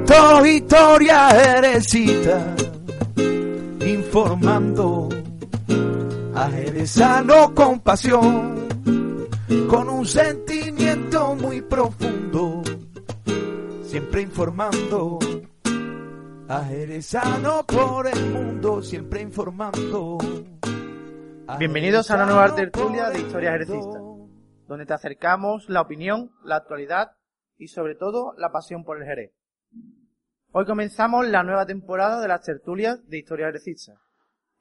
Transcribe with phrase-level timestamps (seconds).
[0.00, 2.54] Esto es historia herecita,
[3.86, 5.08] informando
[6.34, 8.68] a jerezano con pasión,
[9.68, 12.62] con un sentimiento muy profundo,
[13.84, 15.18] siempre informando
[16.48, 20.18] a jerezano por el mundo, siempre informando.
[21.58, 24.00] Bienvenidos a una nueva tertulia de Historia Jerecista,
[24.66, 27.12] donde te acercamos la opinión, la actualidad
[27.58, 29.39] y sobre todo la pasión por el Jerez.
[30.52, 33.92] Hoy comenzamos la nueva temporada de las tertulias de Historia Jerecista,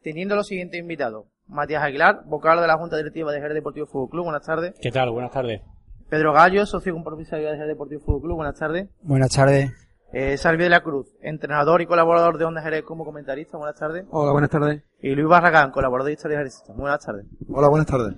[0.04, 1.26] teniendo los siguientes invitados.
[1.48, 4.76] Matías Aguilar, vocal de la Junta Directiva de Jerez Deportivo Fútbol Club, buenas tardes.
[4.80, 5.10] ¿Qué tal?
[5.10, 5.64] Buenas tardes.
[6.08, 8.88] Pedro Gallo, socio compromisario de Jerez Deportivo Fútbol Club, buenas tardes.
[9.02, 9.72] Buenas tardes.
[10.14, 14.06] Eh, Salvi de la Cruz, entrenador y colaborador de Onda Jerez como comentarista, buenas tardes.
[14.12, 14.84] Hola, buenas tardes.
[15.02, 17.26] Y Luis Barragán, colaborador de Historia Jerecista, buenas tardes.
[17.48, 18.16] Hola, buenas tardes.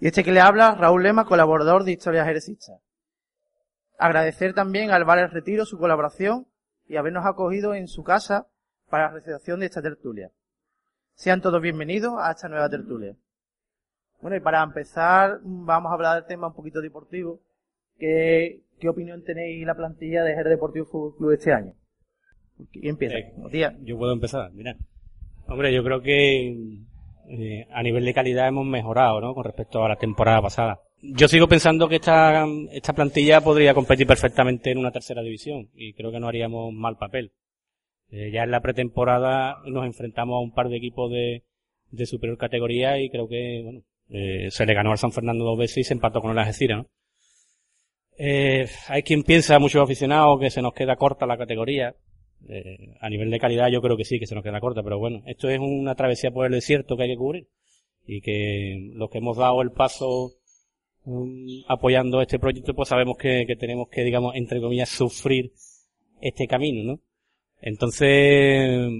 [0.00, 2.78] Y este que le habla, Raúl Lema, colaborador de Historia Jerecista.
[3.98, 6.46] Agradecer también al El Retiro su colaboración
[6.88, 8.46] y habernos acogido en su casa
[8.90, 10.30] para la recepción de esta tertulia.
[11.14, 13.14] Sean todos bienvenidos a esta nueva tertulia.
[14.20, 17.40] Bueno, y para empezar, vamos a hablar del tema un poquito deportivo.
[17.98, 21.74] ¿Qué, qué opinión tenéis la plantilla de Jerez Deportivo Fútbol Club este año?
[22.72, 23.18] ¿Quién empieza?
[23.18, 23.76] Eh.
[23.82, 24.76] Yo puedo empezar, mira.
[25.46, 26.78] Hombre, yo creo que
[27.28, 29.34] eh, a nivel de calidad hemos mejorado, ¿no?
[29.34, 30.80] Con respecto a la temporada pasada.
[31.12, 35.92] Yo sigo pensando que esta, esta plantilla podría competir perfectamente en una tercera división y
[35.92, 37.32] creo que no haríamos mal papel.
[38.10, 41.42] Eh, ya en la pretemporada nos enfrentamos a un par de equipos de,
[41.90, 45.58] de superior categoría y creo que, bueno, eh, se le ganó al San Fernando dos
[45.58, 46.88] veces y se empató con el Algeciras, ¿no?
[48.16, 51.94] Eh, hay quien piensa, muchos aficionados, que se nos queda corta la categoría.
[52.48, 54.98] Eh, a nivel de calidad yo creo que sí, que se nos queda corta, pero
[54.98, 57.48] bueno, esto es una travesía por el desierto que hay que cubrir
[58.06, 60.32] y que los que hemos dado el paso
[61.68, 65.52] apoyando este proyecto pues sabemos que, que, tenemos que, digamos, entre comillas, sufrir
[66.20, 67.00] este camino, ¿no?
[67.60, 68.90] Entonces,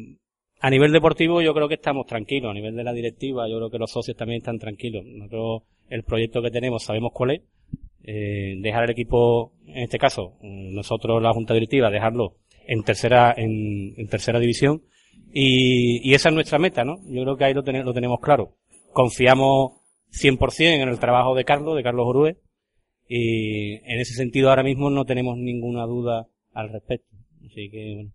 [0.60, 3.70] a nivel deportivo yo creo que estamos tranquilos, a nivel de la directiva yo creo
[3.70, 5.04] que los socios también están tranquilos.
[5.04, 7.42] Nosotros el proyecto que tenemos sabemos cuál es,
[8.02, 12.36] eh, dejar el equipo, en este caso, nosotros la junta directiva, dejarlo
[12.66, 14.82] en tercera, en, en tercera división.
[15.32, 16.96] Y, y, esa es nuestra meta, ¿no?
[17.08, 18.56] Yo creo que ahí lo, ten, lo tenemos claro.
[18.92, 19.83] Confiamos
[20.14, 22.38] 100% en el trabajo de Carlos, de Carlos Orue,
[23.08, 27.16] y en ese sentido ahora mismo no tenemos ninguna duda al respecto.
[27.44, 28.12] Así que, bueno,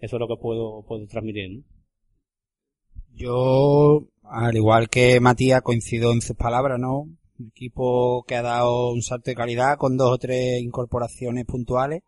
[0.00, 1.64] eso es lo que puedo, puedo transmitir, ¿no?
[3.14, 7.00] Yo, al igual que Matías, coincido en sus palabras, ¿no?
[7.00, 12.02] Un equipo que ha dado un salto de calidad con dos o tres incorporaciones puntuales.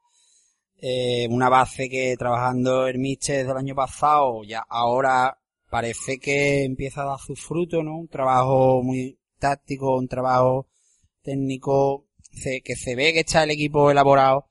[0.82, 5.36] Eh, una base que trabajando el Mister del año pasado, ya ahora
[5.68, 7.98] parece que empieza a dar sus frutos, ¿no?
[7.98, 10.68] Un trabajo muy táctico, un trabajo
[11.22, 12.06] técnico
[12.64, 14.46] que se ve que está el equipo elaborado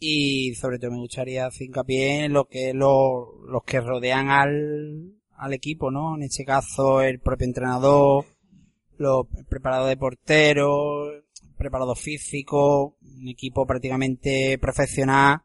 [0.00, 5.12] y sobre todo me gustaría hacer hincapié en lo que los, los que rodean al,
[5.36, 6.16] al equipo, ¿no?
[6.16, 8.24] En este caso el propio entrenador,
[8.96, 11.22] los preparados de portero,
[11.56, 15.42] preparado físico, un equipo prácticamente profesional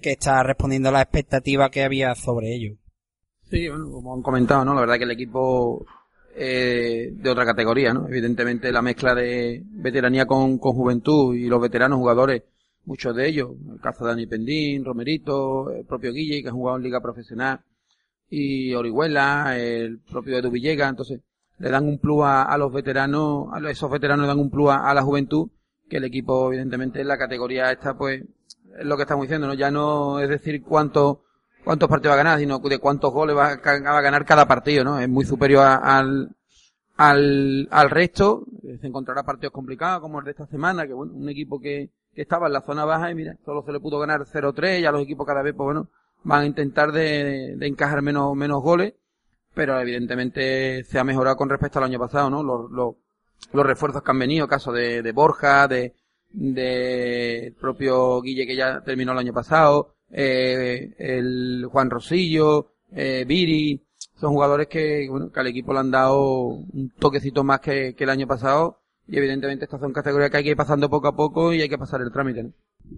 [0.00, 2.76] que está respondiendo a las expectativas que había sobre ello.
[3.50, 4.74] Sí, bueno, como han comentado, ¿no?
[4.74, 5.86] La verdad que el equipo
[6.36, 8.08] eh, de otra categoría, ¿no?
[8.08, 12.42] Evidentemente la mezcla de veteranía con, con juventud y los veteranos jugadores,
[12.84, 16.76] muchos de ellos, el caso de Dani Pendín, Romerito, el propio Guille, que ha jugado
[16.78, 17.60] en liga profesional,
[18.28, 21.20] y Orihuela, el propio Edu Villegas, entonces
[21.58, 24.90] le dan un plus a, los veteranos, a esos veteranos le dan un plus a,
[24.90, 25.48] a, la juventud,
[25.88, 28.22] que el equipo evidentemente en la categoría esta pues
[28.78, 29.54] es lo que estamos diciendo, ¿no?
[29.54, 31.23] Ya no es decir cuánto,
[31.64, 34.98] cuántos partidos va a ganar, sino de cuántos goles va a, ganar cada partido, ¿no?
[34.98, 36.30] Es muy superior al,
[36.96, 38.44] al, al resto,
[38.80, 42.22] se encontrará partidos complicados como el de esta semana, que bueno, un equipo que, que
[42.22, 45.02] estaba en la zona baja y mira, solo se le pudo ganar 0-3, ya los
[45.02, 45.88] equipos cada vez, pues bueno,
[46.22, 48.94] van a intentar de, de encajar menos, menos goles,
[49.54, 52.42] pero evidentemente se ha mejorado con respecto al año pasado, ¿no?
[52.42, 52.94] Los, los,
[53.52, 55.94] los refuerzos que han venido, caso de, de Borja, de,
[56.30, 63.82] de propio Guille que ya terminó el año pasado, eh, el Juan Rosillo, eh, Viri,
[64.16, 68.04] son jugadores que, bueno, que al equipo le han dado un toquecito más que, que
[68.04, 71.16] el año pasado y evidentemente estas son categorías que hay que ir pasando poco a
[71.16, 72.52] poco y hay que pasar el trámite, ¿no?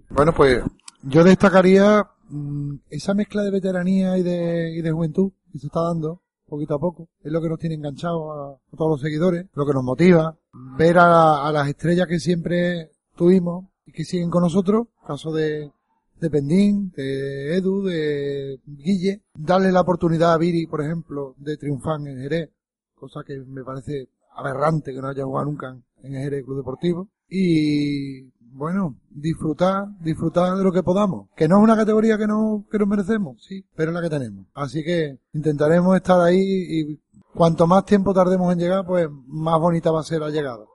[0.09, 0.63] Bueno, pues
[1.03, 5.81] yo destacaría mmm, esa mezcla de veteranía y de, y de juventud que se está
[5.81, 7.09] dando poquito a poco.
[7.23, 10.37] Es lo que nos tiene enganchados a, a todos los seguidores, lo que nos motiva.
[10.77, 15.71] Ver a, a, las estrellas que siempre tuvimos y que siguen con nosotros, caso de,
[16.19, 21.99] de Pendín, de Edu, de Guille, darle la oportunidad a Viri, por ejemplo, de triunfar
[21.99, 22.49] en Jerez,
[22.95, 27.09] cosa que me parece aberrante que no haya jugado nunca en Jerez Club Deportivo.
[27.29, 31.29] Y bueno, disfrutar, disfrutar de lo que podamos.
[31.35, 34.09] Que no es una categoría que no, que nos merecemos, sí, pero es la que
[34.09, 34.45] tenemos.
[34.53, 36.99] Así que intentaremos estar ahí y
[37.33, 40.65] cuanto más tiempo tardemos en llegar, pues más bonita va a ser la llegada.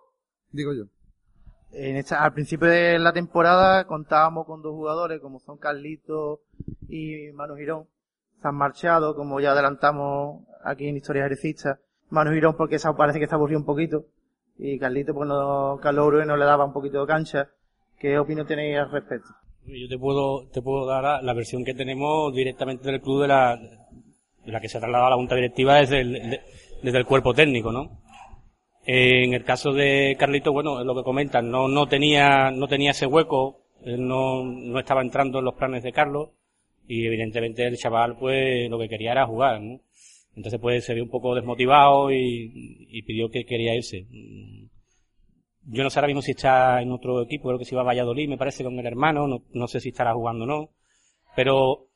[0.52, 0.84] Digo yo.
[1.72, 6.40] En esta, al principio de la temporada contábamos con dos jugadores como son Carlito
[6.88, 7.86] y Manu Girón.
[8.40, 11.78] Se han marchado, como ya adelantamos aquí en Historias Herecistas.
[12.10, 14.04] Manu Girón porque parece que está aburrido un poquito.
[14.58, 17.48] Y Carlito porque no, Carlos Urueno le daba un poquito de cancha.
[17.98, 19.28] ¿Qué opinión tenéis al respecto?
[19.64, 23.56] Yo te puedo, te puedo dar la, versión que tenemos directamente del club de la,
[23.56, 26.40] de la que se ha trasladado a la junta directiva desde el, de-
[26.82, 28.01] desde el cuerpo técnico, ¿no?
[28.84, 33.06] En el caso de Carlito, bueno, lo que comentan, no, no tenía, no tenía ese
[33.06, 36.30] hueco, no, no estaba entrando en los planes de Carlos,
[36.88, 39.80] y evidentemente el chaval, pues, lo que quería era jugar, ¿no?
[40.34, 44.06] Entonces, pues, se vio un poco desmotivado y, y pidió que quería irse.
[45.64, 47.86] Yo no sé ahora mismo si está en otro equipo, creo que se iba a
[47.86, 50.70] Valladolid, me parece, con el hermano, no, no sé si estará jugando o no,
[51.36, 51.86] pero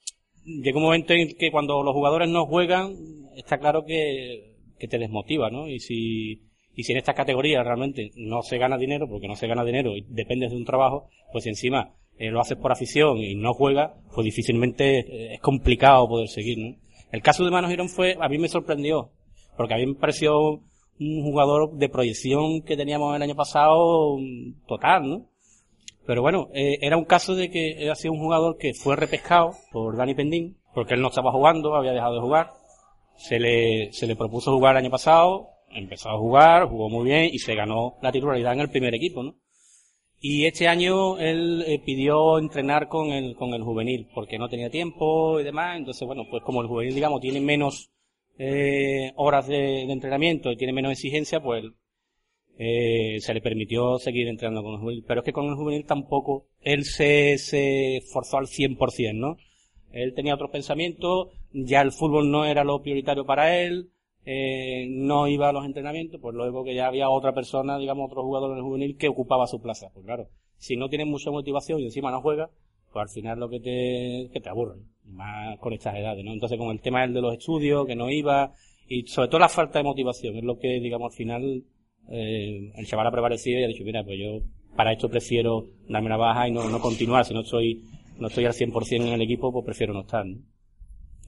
[0.45, 2.95] llega un momento en que cuando los jugadores no juegan,
[3.35, 5.69] está claro que, que te desmotiva, ¿no?
[5.69, 6.46] Y si,
[6.77, 9.97] y si en estas categorías realmente no se gana dinero, porque no se gana dinero
[9.97, 13.55] y dependes de un trabajo, pues si encima eh, lo haces por afición y no
[13.55, 16.77] juegas, pues difícilmente eh, es complicado poder seguir, ¿no?
[17.13, 19.11] El caso de Mano Girón fue, a mí me sorprendió,
[19.57, 20.61] porque a mí me pareció
[20.99, 25.27] un jugador de proyección que teníamos el año pasado mm, total, ¿no?
[26.07, 29.53] Pero bueno, eh, era un caso de que ha sido un jugador que fue repescado
[29.73, 32.51] por Dani Pendín, porque él no estaba jugando, había dejado de jugar.
[33.17, 37.31] Se le, se le propuso jugar el año pasado, empezó a jugar, jugó muy bien
[37.33, 39.37] y se ganó la titularidad en el primer equipo, ¿no?
[40.21, 44.71] Y este año él eh, pidió entrenar con el, con el juvenil, porque no tenía
[44.71, 45.77] tiempo y demás.
[45.77, 47.91] Entonces, bueno, pues como el juvenil, digamos, tiene menos
[48.39, 51.65] eh, horas de, de entrenamiento y tiene menos exigencia, pues
[52.59, 55.05] eh, se le permitió seguir entrenando con el juvenil.
[55.07, 59.37] Pero es que con el juvenil tampoco él se, se esforzó al 100%, ¿no?
[59.93, 63.91] Él tenía otros pensamientos, ya el fútbol no era lo prioritario para él,
[64.29, 68.25] eh, no iba a los entrenamientos, pues luego que ya había otra persona, digamos otro
[68.25, 69.87] jugador en el juvenil que ocupaba su plaza.
[69.95, 70.27] Pues claro,
[70.59, 72.51] si no tienes mucha motivación y encima no juegas,
[72.93, 76.33] pues al final lo que te, que te aburre, y más con estas edades, ¿no?
[76.33, 78.53] Entonces con el tema del de los estudios, que no iba,
[78.89, 81.63] y sobre todo la falta de motivación, es lo que, digamos, al final,
[82.11, 84.41] eh, el chaval ha prevalecido y ha dicho, mira, pues yo
[84.75, 87.85] para esto prefiero darme una baja y no, no continuar, si no estoy,
[88.19, 90.39] no estoy al 100% en el equipo, pues prefiero no estar, ¿no?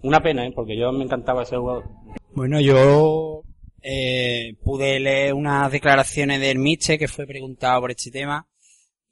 [0.02, 0.52] Una pena, ¿eh?
[0.52, 1.84] Porque yo me encantaba ese jugador.
[2.38, 3.43] Bueno, yo
[3.82, 8.46] eh, pude leer unas declaraciones del Miche que fue preguntado por este tema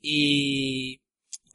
[0.01, 1.01] y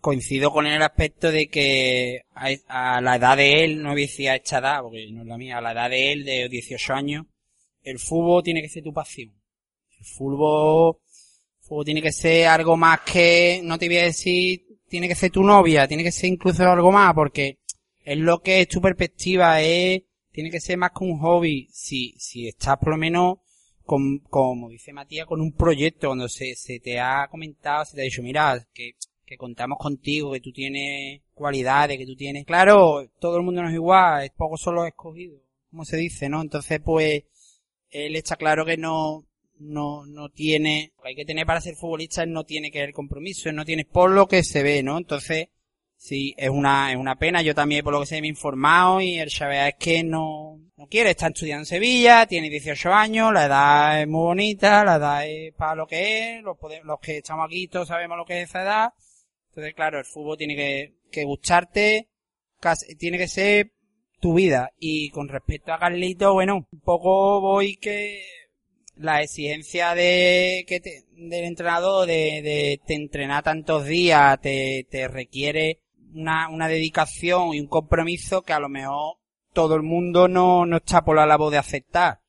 [0.01, 4.35] coincido con el aspecto de que a, a la edad de él, no voy a
[4.35, 7.25] esta edad, porque no es la mía, a la edad de él, de 18 años,
[7.83, 9.31] el fútbol tiene que ser tu pasión.
[9.97, 10.97] El fútbol,
[11.61, 15.15] el fútbol tiene que ser algo más que, no te voy a decir, tiene que
[15.15, 17.59] ser tu novia, tiene que ser incluso algo más, porque
[18.03, 21.67] es lo que es tu perspectiva, es, tiene que ser más que un hobby.
[21.71, 23.39] Si, si estás por lo menos,
[23.83, 28.01] con, como dice Matías, con un proyecto, cuando se, se te ha comentado, se te
[28.01, 28.95] ha dicho, mira, que,
[29.25, 33.69] que contamos contigo, que tú tienes cualidades, que tú tienes, claro, todo el mundo no
[33.69, 36.41] es igual, es pocos son los escogidos, como se dice, ¿no?
[36.41, 37.23] Entonces, pues,
[37.89, 39.25] él está claro que no,
[39.59, 42.93] no, no tiene, lo que hay que tener para ser futbolista, no tiene que ver
[42.93, 44.97] compromiso, no tiene por lo que se ve, ¿no?
[44.97, 45.49] Entonces,
[46.03, 47.43] Sí, es una, es una pena.
[47.43, 50.59] Yo también, por lo que sé, me he informado y el Xavier es que no,
[50.75, 51.11] no quiere.
[51.11, 55.53] Está estudiando en Sevilla, tiene 18 años, la edad es muy bonita, la edad es
[55.53, 58.49] para lo que es, los, pode- los que estamos aquí todos sabemos lo que es
[58.49, 58.93] esa edad.
[59.49, 62.07] Entonces, claro, el fútbol tiene que, que gustarte,
[62.59, 63.71] casi- tiene que ser
[64.19, 64.71] tu vida.
[64.79, 68.23] Y con respecto a Carlito, bueno, un poco voy que
[68.95, 75.07] la exigencia de que te- del entrenador de, de te entrenar tantos días te, te
[75.07, 75.77] requiere
[76.13, 79.15] una, una dedicación y un compromiso que a lo mejor
[79.53, 82.19] todo el mundo no, no está por la labor de aceptar.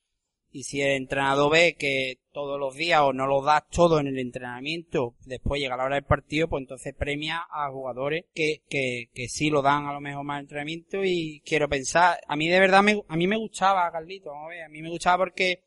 [0.55, 4.07] Y si el entrenador ve que todos los días o no lo das todo en
[4.07, 9.09] el entrenamiento, después llega la hora del partido, pues entonces premia a jugadores que, que,
[9.15, 12.61] que sí lo dan a lo mejor más entrenamiento y quiero pensar, a mí de
[12.61, 15.63] verdad me, a mí me gustaba Carlito, a mí me gustaba porque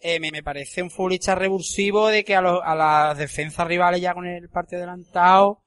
[0.00, 4.00] eh, me, me parece un futbolista revulsivo de que a, los- a las defensas rivales
[4.00, 5.62] ya con el partido adelantado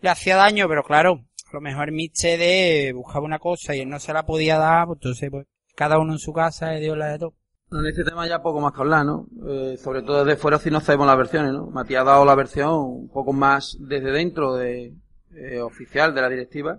[0.00, 3.88] le hacía daño, pero claro, a lo mejor Miche de buscaba una cosa y él
[3.88, 6.96] no se la podía dar, pues entonces pues cada uno en su casa y Dios
[6.96, 7.34] la de todo.
[7.72, 9.26] En este tema ya poco más que hablar, ¿no?
[9.48, 11.66] Eh, sobre todo desde fuera si no sabemos las versiones, ¿no?
[11.66, 14.94] Matías ha dado la versión un poco más desde dentro de
[15.34, 16.78] eh, oficial de la directiva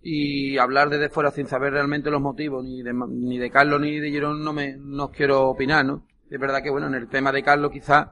[0.00, 4.00] y hablar desde fuera sin saber realmente los motivos ni de, ni de Carlos ni
[4.00, 6.06] de Girón no me no quiero opinar, ¿no?
[6.30, 8.08] Es verdad que bueno, en el tema de Carlos quizás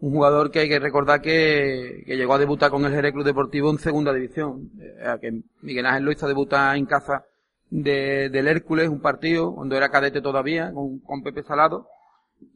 [0.00, 3.24] un jugador que hay que recordar que, que llegó a debutar con el Jerez Club
[3.24, 4.70] Deportivo en segunda división.
[4.78, 7.24] Eh, que Miguel Ángel lo hizo debutar en casa
[7.70, 11.88] de, del Hércules, un partido, cuando era cadete todavía, con, con Pepe Salado.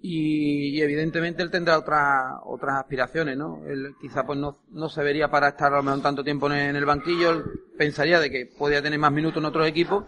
[0.03, 3.63] Y, evidentemente él tendrá otras otras aspiraciones, ¿no?
[3.67, 6.59] Él quizá pues no, no se vería para estar a lo mejor tanto tiempo en,
[6.59, 7.45] en el banquillo, él
[7.79, 10.05] pensaría de que podía tener más minutos en otros equipos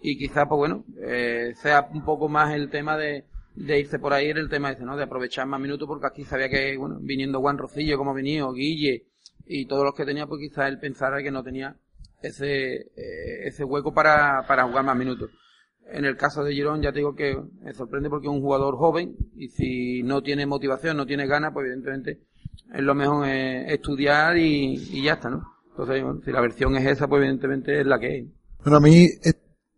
[0.00, 3.24] y quizá pues bueno, eh, sea un poco más el tema de,
[3.58, 4.96] de irse por ahí el tema ese, ¿no?
[4.96, 9.06] De aprovechar más minutos porque aquí sabía que, bueno, viniendo Juan Rocillo como venía, Guille
[9.46, 11.76] y todos los que tenía, pues quizá él pensara que no tenía
[12.22, 15.30] ese, eh, ese hueco para, para jugar más minutos.
[15.90, 18.76] En el caso de Girón ya te digo que me sorprende porque es un jugador
[18.76, 22.20] joven y si no tiene motivación, no tiene ganas, pues evidentemente
[22.72, 25.42] es lo mejor es estudiar y, y ya está, ¿no?
[25.70, 28.26] Entonces, si la versión es esa, pues evidentemente es la que es.
[28.62, 29.32] Bueno, a mí eh,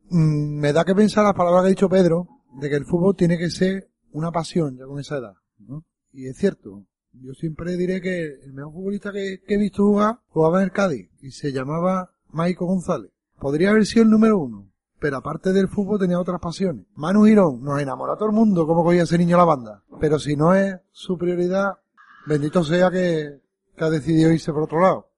[0.09, 3.17] mm, me da que pensar las palabras que ha dicho Pedro, de que el fútbol
[3.17, 5.85] tiene que ser una pasión ya con esa edad, ¿no?
[6.13, 6.85] Y es cierto.
[7.13, 11.11] Yo siempre diré que el mejor futbolista que, he visto jugar jugaba en el Cádiz
[11.21, 13.11] y se llamaba Maico González.
[13.39, 16.87] Podría haber sido el número uno, pero aparte del fútbol tenía otras pasiones.
[16.95, 20.19] Manu Girón nos enamora a todo el mundo como cogía ese niño la banda, pero
[20.19, 21.79] si no es su prioridad,
[22.27, 23.41] bendito sea que,
[23.77, 25.11] que ha decidido irse por otro lado.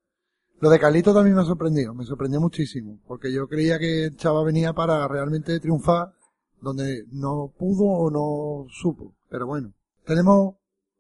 [0.61, 4.17] Lo de Carlito también me ha sorprendido, me sorprendió muchísimo, porque yo creía que el
[4.17, 6.15] chaval venía para realmente triunfar
[6.63, 9.15] donde no pudo o no supo.
[9.29, 9.73] Pero bueno,
[10.07, 10.55] tenemos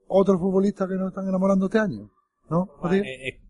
[0.08, 2.10] otros futbolistas que nos están enamorando este año,
[2.50, 2.68] ¿no?
[2.92, 3.40] Eh, eh,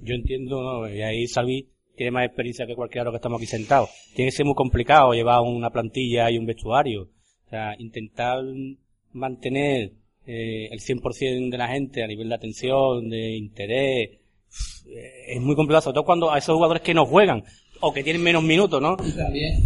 [0.00, 0.88] yo entiendo, ¿no?
[0.88, 3.90] y ahí Salvi tiene más experiencia que cualquiera de los que estamos aquí sentados.
[4.14, 7.02] Tiene que ser muy complicado llevar una plantilla y un vestuario.
[7.46, 8.38] O sea, intentar
[9.12, 9.92] mantener
[10.24, 14.20] eh, el 100% de la gente a nivel de atención, de interés,
[14.86, 17.42] eh, es muy complicado, sobre todo cuando a esos jugadores que no juegan
[17.80, 18.96] o que tienen menos minutos, ¿no?
[18.96, 19.60] También,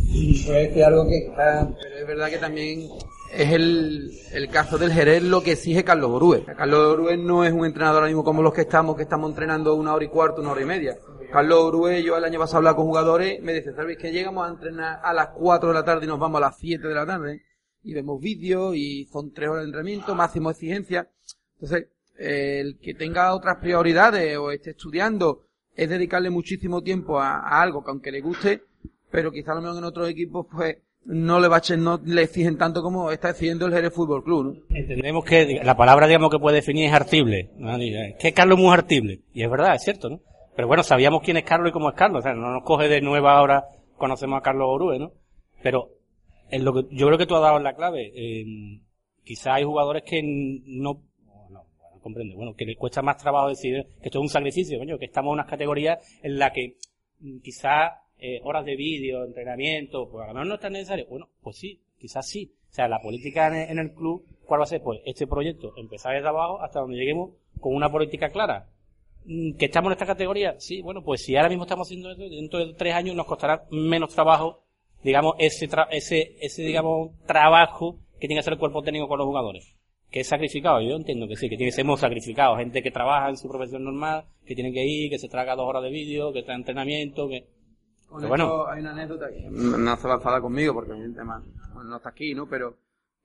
[0.44, 2.88] puede decir algo que está, pero es verdad que también
[3.32, 6.44] es el, el caso del Jerez lo que exige Carlos Orue.
[6.44, 9.74] Carlos Orue no es un entrenador ahora mismo como los que estamos, que estamos entrenando
[9.74, 10.96] una hora y cuarto, una hora y media.
[11.32, 14.50] Carlos Orue, yo el año pasado hablaba con jugadores, me dice, ¿sabes que llegamos a
[14.50, 17.06] entrenar a las 4 de la tarde y nos vamos a las 7 de la
[17.06, 17.42] tarde?
[17.82, 21.08] Y vemos vídeos y son 3 horas de entrenamiento, máximo exigencia.
[21.54, 21.88] Entonces,
[22.18, 27.90] el que tenga otras prioridades o esté estudiando es dedicarle muchísimo tiempo a, algo que
[27.90, 28.62] aunque le guste,
[29.10, 32.56] pero quizá a lo mejor en otros equipos pues no le bachen, no le exigen
[32.56, 34.76] tanto como está exigiendo el Jerez Fútbol Club, ¿no?
[34.76, 37.50] Entendemos que la palabra, digamos, que puede definir es artible.
[37.56, 37.76] ¿no?
[38.18, 39.20] Que Carlos es muy artible.
[39.34, 40.20] Y es verdad, es cierto, ¿no?
[40.54, 42.20] Pero bueno, sabíamos quién es Carlos y cómo es Carlos.
[42.20, 43.64] O sea, no nos coge de nueva ahora,
[43.96, 45.12] conocemos a Carlos Orue, ¿no?
[45.62, 45.90] Pero,
[46.50, 48.12] en lo que, yo creo que tú has dado la clave.
[48.14, 48.80] Eh,
[49.24, 51.00] quizá hay jugadores que no,
[52.02, 55.06] comprende, bueno, que les cuesta más trabajo decir que esto es un sacrificio, coño, que
[55.06, 56.76] estamos en unas categorías en la que
[57.20, 61.06] mm, quizá eh, horas de vídeo, entrenamiento, pues a lo mejor no es tan necesario.
[61.08, 62.52] Bueno, pues sí, quizás sí.
[62.70, 64.80] O sea, la política en el, en el club, ¿cuál va a ser?
[64.82, 67.30] Pues este proyecto, empezar desde abajo hasta donde lleguemos
[67.60, 68.68] con una política clara.
[69.24, 70.58] Mm, ¿Que estamos en esta categoría?
[70.58, 73.64] Sí, bueno, pues si ahora mismo estamos haciendo eso, dentro de tres años nos costará
[73.70, 74.62] menos trabajo,
[75.02, 79.18] digamos, ese, tra- ese, ese, digamos, trabajo que tiene que hacer el cuerpo técnico con
[79.18, 79.74] los jugadores.
[80.12, 82.56] Que es sacrificado, yo entiendo que sí, que tiene que ser muy sacrificado.
[82.56, 85.66] Gente que trabaja en su profesión normal, que tiene que ir, que se traga dos
[85.66, 87.46] horas de vídeo, que está en entrenamiento, que...
[88.14, 88.66] Pero bueno.
[88.68, 91.42] hay una anécdota que no se va a enfadar conmigo porque el tema
[91.72, 92.46] bueno, no está aquí, ¿no?
[92.46, 92.76] Pero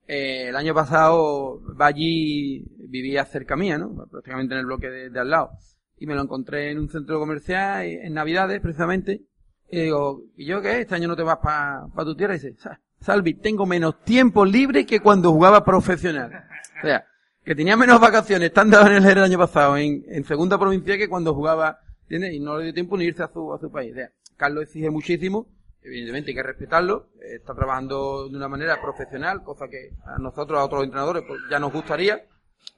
[0.06, 4.06] eh, el año pasado allí vivía cerca mía, ¿no?
[4.10, 5.50] Prácticamente en el bloque de, de al lado.
[5.98, 9.20] Y me lo encontré en un centro comercial eh, en Navidades, precisamente.
[9.70, 10.80] Y digo, ¿y yo qué?
[10.80, 12.34] Este año no te vas para pa tu tierra.
[12.34, 16.30] Y dice, "Sa- Salvi, tengo menos tiempo libre que cuando jugaba profesional.
[16.78, 17.04] O sea,
[17.44, 21.34] que tenía menos vacaciones estando en el año pasado en, en segunda provincia que cuando
[21.34, 22.34] jugaba, ¿entiendes?
[22.34, 23.92] Y no le dio tiempo ni irse a su, a su país.
[23.92, 25.46] O sea, Carlos exige muchísimo,
[25.82, 30.64] evidentemente hay que respetarlo, está trabajando de una manera profesional, cosa que a nosotros, a
[30.64, 32.22] otros entrenadores, pues ya nos gustaría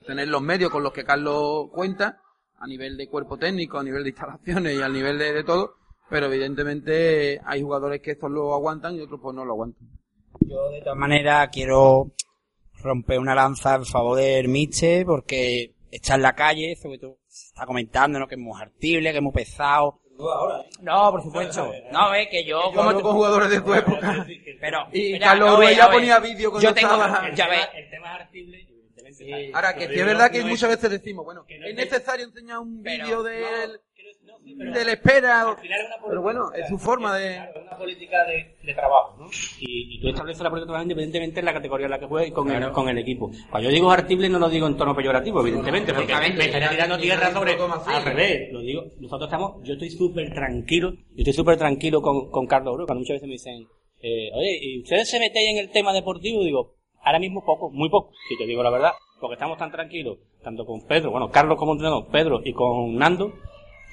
[0.06, 2.20] tener los medios con los que Carlos cuenta,
[2.58, 5.74] a nivel de cuerpo técnico, a nivel de instalaciones y a nivel de, de todo,
[6.08, 9.88] pero evidentemente hay jugadores que esto lo aguantan y otros pues no lo aguantan.
[10.40, 12.12] Yo de todas maneras quiero
[12.82, 17.46] romper una lanza en favor del Miche porque está en la calle, sobre todo se
[17.48, 18.26] está comentando ¿no?
[18.26, 20.00] que es muy artible, que es muy pesado.
[20.82, 21.72] No, por supuesto.
[21.92, 24.26] No, es que yo Yo como con jugadores de tu época.
[24.60, 27.68] pero Y mira, Carlos no, ya no, ponía vídeo cuando Yo tengo estaba- ya ves,
[27.74, 28.66] El tema es artible.
[29.12, 29.50] Sí.
[29.52, 31.76] Ahora, que sí es verdad que no muchas veces decimos, bueno, que no es es-
[31.76, 33.80] necesario enseñar un vídeo No, del,
[34.44, 37.34] sí, pero- de la espera, Al final es una pero bueno, es su forma de...
[37.34, 39.26] Claro, es una política de, de trabajo, ¿no?
[39.60, 42.06] Y, y tú estableces la política de trabajo independientemente en la categoría en la que
[42.06, 43.30] juegues y con, el, con el equipo.
[43.50, 46.98] Cuando yo digo artible no lo digo en tono peyorativo, evidentemente, porque me, estaría tirando
[46.98, 47.56] tierra sobre...
[47.86, 52.30] Al revés, lo digo, nosotros estamos, yo estoy súper tranquilo, yo estoy súper tranquilo con,
[52.30, 53.66] con Carlos cuando muchas veces me dicen,
[54.02, 56.42] eh, oye, ¿y ustedes se metéis en el tema deportivo?
[56.42, 60.18] Digo, ahora mismo poco, muy poco, si te digo la verdad, porque estamos tan tranquilos,
[60.42, 63.34] tanto con Pedro, bueno, Carlos como entrenador, Pedro y con Nando,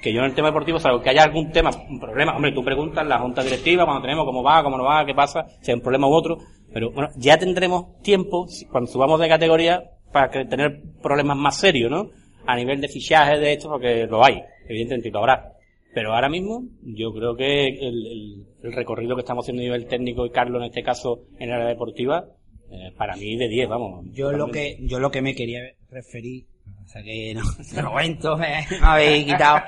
[0.02, 2.64] que yo en el tema deportivo salvo que haya algún tema, un problema, hombre, tú
[2.64, 5.76] preguntas la junta directiva cuando tenemos cómo va, cómo no va, qué pasa, si hay
[5.76, 6.38] un problema u otro,
[6.74, 11.90] pero bueno, ya tendremos tiempo, cuando subamos de categoría, para que- tener problemas más serios,
[11.92, 12.10] ¿no?
[12.46, 15.54] A nivel de fichaje de esto, porque lo hay, evidentemente, lo habrá.
[15.94, 19.88] Pero ahora mismo, yo creo que el, el- el recorrido que estamos haciendo a nivel
[19.88, 22.26] técnico y Carlos en este caso en el área deportiva,
[22.72, 24.06] eh, para mí de 10, vamos.
[24.14, 26.46] Yo lo que, yo lo que me quería referir,
[26.88, 27.44] o sea que no,
[27.76, 29.62] te lo cuento, me, me habéis quitado,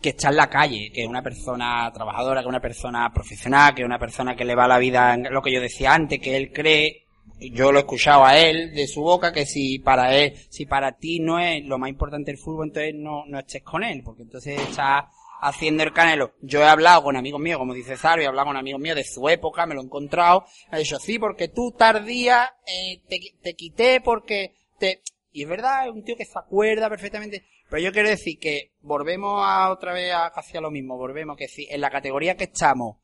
[0.00, 3.72] que está en la calle, que es una persona trabajadora, que es una persona profesional,
[3.72, 6.18] que es una persona que le va la vida en lo que yo decía antes,
[6.18, 7.06] que él cree,
[7.38, 10.96] yo lo he escuchado a él de su boca, que si para él, si para
[10.96, 14.22] ti no es lo más importante el fútbol, entonces no, no estés con él, porque
[14.22, 15.04] entonces estás
[15.40, 16.32] haciendo el canelo.
[16.40, 19.04] Yo he hablado con amigos míos, como dice Saro, he hablado con amigos míos de
[19.04, 23.20] su época, me lo he encontrado, me ha dicho, sí, porque tú tardía, eh, te,
[23.40, 25.02] te quité porque te...
[25.32, 27.44] Y es verdad, es un tío que se acuerda perfectamente.
[27.68, 31.36] Pero yo quiero decir que volvemos a otra vez a casi a lo mismo, volvemos
[31.36, 32.96] que si en la categoría que estamos,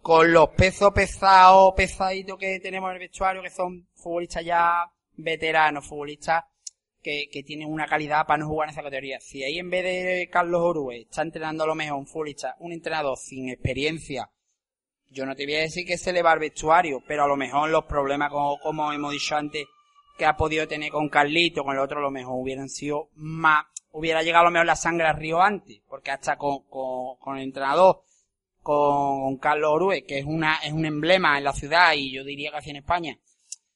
[0.00, 5.86] con los pesos pesados, pesaditos que tenemos en el vestuario, que son futbolistas ya veteranos,
[5.86, 6.44] futbolistas
[7.02, 9.18] que, que tienen una calidad para no jugar en esa categoría.
[9.20, 12.72] Si ahí en vez de Carlos Orue está entrenando a lo mejor un futbolista, un
[12.72, 14.30] entrenador sin experiencia,
[15.10, 17.36] yo no te voy a decir que se le va al vestuario, pero a lo
[17.36, 19.66] mejor los problemas, como, como hemos dicho antes,
[20.22, 24.22] que ha podido tener con Carlito, con el otro, lo mejor hubieran sido más, hubiera
[24.22, 27.42] llegado a lo mejor la sangre al río antes, porque hasta con, con, con el
[27.42, 28.04] entrenador,
[28.60, 32.52] con Carlos Orue, que es una, es un emblema en la ciudad y yo diría
[32.52, 33.18] casi en España,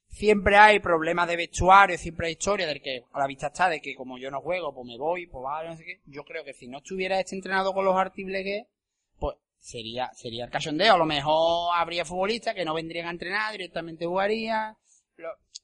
[0.07, 3.81] siempre hay problemas de vestuario, siempre hay historia del que a la vista está de
[3.81, 6.01] que como yo no juego, pues me voy, pues vale, no sé qué.
[6.07, 8.69] Yo creo que si no estuviera este entrenado con los artiblegues,
[9.19, 10.95] pues sería, sería el cachondeo.
[10.95, 14.77] A lo mejor habría futbolistas que no vendrían a entrenar, directamente jugarían.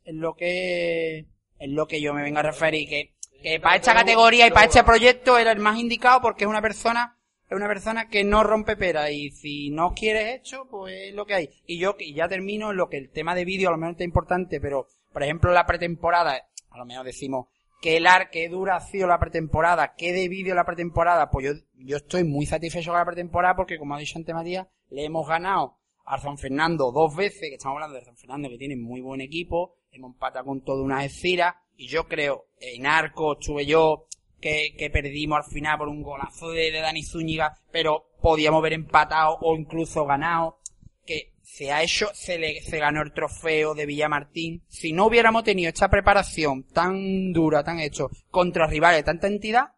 [0.05, 1.27] Es lo que,
[1.59, 4.67] es lo que yo me vengo a referir, que, que para esta categoría y para
[4.67, 7.19] este proyecto era el más indicado porque es una persona,
[7.49, 11.27] es una persona que no rompe pera y si no quieres hecho, pues es lo
[11.27, 11.51] que hay.
[11.67, 13.93] Y yo, y ya termino en lo que el tema de vídeo a lo mejor
[13.93, 17.47] está importante, pero, por ejemplo, la pretemporada, a lo mejor decimos,
[17.83, 21.47] que el ar, qué dura ha sido la pretemporada, qué de vídeo la pretemporada, pues
[21.47, 25.05] yo, yo estoy muy satisfecho con la pretemporada porque, como ha dicho antes Matías, le
[25.05, 28.77] hemos ganado a San Fernando dos veces, que estamos hablando de San Fernando que tiene
[28.77, 33.67] muy buen equipo, hemos empatado con toda una escira, y yo creo, en arco estuve
[33.67, 34.07] yo,
[34.41, 38.73] que, que perdimos al final por un golazo de, de Dani Zúñiga, pero podíamos haber
[38.73, 40.59] empatado o incluso ganado,
[41.07, 44.65] que se ha hecho, se le, se ganó el trofeo de Villamartín.
[44.69, 49.73] Si no hubiéramos tenido esta preparación tan dura, tan hecho, contra rivales de tanta entidad,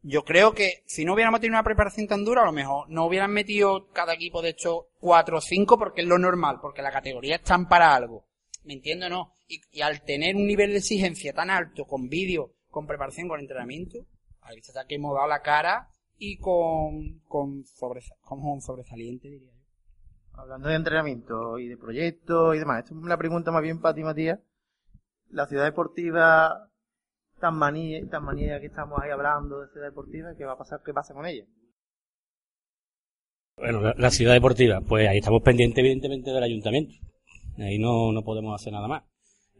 [0.00, 3.04] yo creo que si no hubiéramos tenido una preparación tan dura, a lo mejor no
[3.04, 6.92] hubieran metido cada equipo de hecho cuatro o cinco porque es lo normal, porque la
[6.92, 8.27] categoría están para algo.
[8.64, 9.32] ¿Me entiendo no?
[9.48, 13.40] Y, y al tener un nivel de exigencia tan alto, con vídeo, con preparación, con
[13.40, 14.06] entrenamiento,
[14.42, 19.28] a vista está que hemos dado la cara y con, con, sobresa- como un sobresaliente,
[19.28, 19.58] diría yo.
[20.40, 23.94] Hablando de entrenamiento y de proyectos y demás, esto es una pregunta más bien para
[23.94, 24.38] ti, Matías.
[25.30, 26.70] La ciudad deportiva,
[27.40, 30.80] tan manía, tan manía que estamos ahí hablando de ciudad deportiva, ¿qué va a pasar?
[30.84, 31.44] ¿Qué pasa con ella?
[33.56, 36.94] Bueno, la, la ciudad deportiva, pues ahí estamos pendientes evidentemente del ayuntamiento.
[37.58, 39.04] Ahí no, no podemos hacer nada más.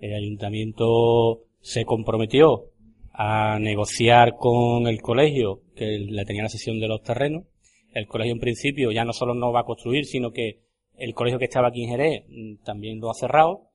[0.00, 2.66] El ayuntamiento se comprometió
[3.12, 7.44] a negociar con el colegio que le tenía la sesión de los terrenos.
[7.92, 10.60] El colegio en principio ya no solo no va a construir, sino que
[10.96, 13.70] el colegio que estaba aquí en Jerez mm, también lo ha cerrado.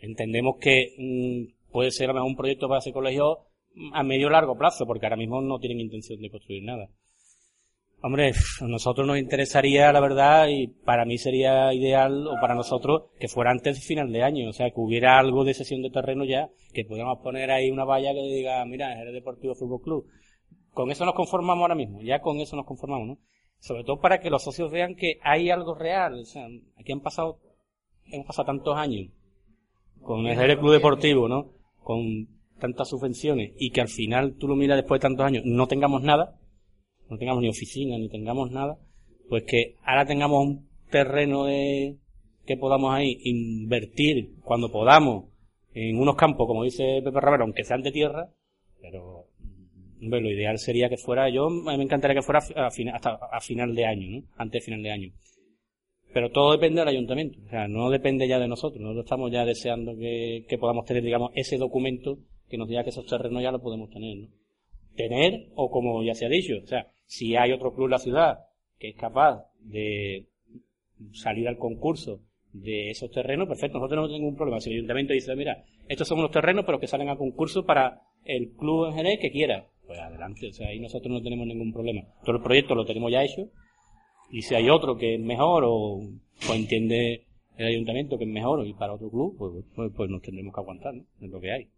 [0.00, 3.46] Entendemos que mm, puede ser a lo mejor un proyecto para ese colegio
[3.92, 6.88] a medio largo plazo, porque ahora mismo no tienen intención de construir nada.
[8.00, 8.30] Hombre,
[8.60, 13.26] a nosotros nos interesaría, la verdad, y para mí sería ideal, o para nosotros, que
[13.26, 14.48] fuera antes del final de año.
[14.48, 17.84] O sea, que hubiera algo de sesión de terreno ya, que pudiéramos poner ahí una
[17.84, 20.06] valla que diga, mira, Jerez Deportivo Fútbol Club.
[20.72, 23.18] Con eso nos conformamos ahora mismo, ya con eso nos conformamos, ¿no?
[23.58, 26.20] Sobre todo para que los socios vean que hay algo real.
[26.20, 27.40] O sea, aquí han pasado,
[28.06, 29.10] hemos pasado tantos años
[30.00, 31.50] con el Club Deportivo, ¿no?
[31.82, 32.28] Con
[32.60, 36.02] tantas subvenciones y que al final tú lo miras después de tantos años, no tengamos
[36.02, 36.37] nada,
[37.08, 38.78] no tengamos ni oficina, ni tengamos nada,
[39.28, 41.96] pues que ahora tengamos un terreno de,
[42.46, 45.26] que podamos ahí invertir cuando podamos
[45.74, 48.30] en unos campos, como dice Pepe Romero, aunque sean de tierra,
[48.80, 49.26] pero
[50.00, 53.84] lo ideal sería que fuera, yo me encantaría que fuera a hasta a final de
[53.84, 54.26] año, ¿no?
[54.36, 55.12] Antes de final de año.
[56.12, 59.44] Pero todo depende del ayuntamiento, o sea, no depende ya de nosotros, nosotros estamos ya
[59.44, 62.18] deseando que, que podamos tener, digamos, ese documento
[62.48, 64.28] que nos diga que esos terrenos ya los podemos tener, ¿no?
[64.98, 67.98] Tener, o como ya se ha dicho, o sea, si hay otro club en la
[67.98, 68.38] ciudad
[68.78, 70.26] que es capaz de
[71.12, 72.20] salir al concurso
[72.52, 74.60] de esos terrenos, perfecto, nosotros no tenemos ningún problema.
[74.60, 78.02] Si el ayuntamiento dice, mira, estos son unos terrenos, pero que salen a concurso para
[78.24, 81.72] el club en general que quiera, pues adelante, o sea, ahí nosotros no tenemos ningún
[81.72, 82.02] problema.
[82.24, 83.48] Todo el proyecto lo tenemos ya hecho,
[84.30, 88.66] y si hay otro que es mejor o, o entiende el ayuntamiento que es mejor
[88.66, 91.04] y para otro club, pues, pues, pues nos tendremos que aguantar, ¿no?
[91.20, 91.70] Es lo que hay.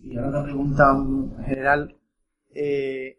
[0.00, 0.84] Y ahora otra pregunta
[1.46, 1.96] general.
[2.54, 3.18] Eh,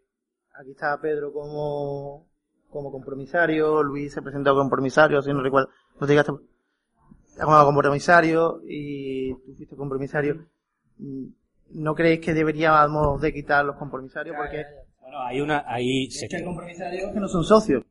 [0.54, 2.26] aquí está Pedro como,
[2.70, 5.70] como compromisario, Luis se presentó como compromisario, si no recuerdo,
[6.00, 10.46] no te digas como compromisario y tú fuiste compromisario.
[10.98, 11.26] Mm,
[11.74, 14.36] ¿No creéis que deberíamos de quitar los compromisarios?
[14.36, 14.64] Porque
[15.00, 17.84] Bueno, hay una, ahí se, que hay compromisarios que no son socios.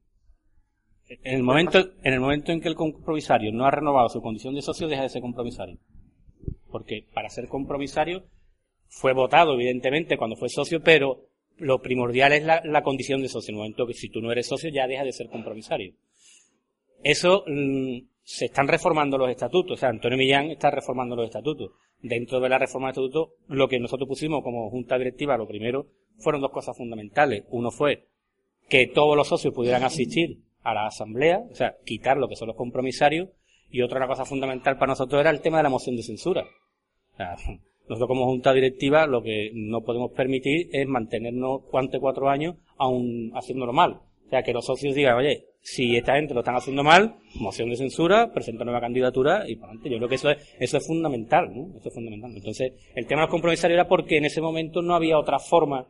[1.08, 4.56] En el momento, en el momento en que el compromisario no ha renovado su condición
[4.56, 5.78] de socio, deja de ser compromisario.
[6.72, 8.24] Porque para ser compromisario
[8.88, 13.52] fue votado, evidentemente, cuando fue socio, pero lo primordial es la, condición de socio.
[13.52, 15.94] En momento que si tú no eres socio, ya deja de ser compromisario.
[17.04, 19.78] Eso mm, se están reformando los estatutos.
[19.78, 21.72] O sea, Antonio Millán está reformando los estatutos.
[22.02, 25.88] Dentro de la reforma de estatutos, lo que nosotros pusimos como junta directiva, lo primero,
[26.18, 27.46] fueron dos cosas fundamentales.
[27.50, 28.08] Uno fue
[28.70, 32.48] que todos los socios pudieran asistir a la asamblea, o sea, quitar lo que son
[32.48, 33.30] los compromisarios,
[33.70, 36.46] y otra cosa fundamental para nosotros era el tema de la moción de censura.
[37.14, 37.36] O sea,
[37.88, 43.32] nosotros como junta directiva lo que no podemos permitir es mantenernos cuante cuatro años aún
[43.36, 44.02] haciéndolo mal.
[44.26, 47.70] O sea, que los socios digan, oye, si esta gente lo están haciendo mal, moción
[47.70, 49.90] de censura, presenta nueva candidatura y para adelante.
[49.90, 51.76] Yo creo que eso es, eso es fundamental, ¿no?
[51.78, 52.32] Eso es fundamental.
[52.36, 55.88] Entonces, el tema de los compromisarios era porque en ese momento no había otra forma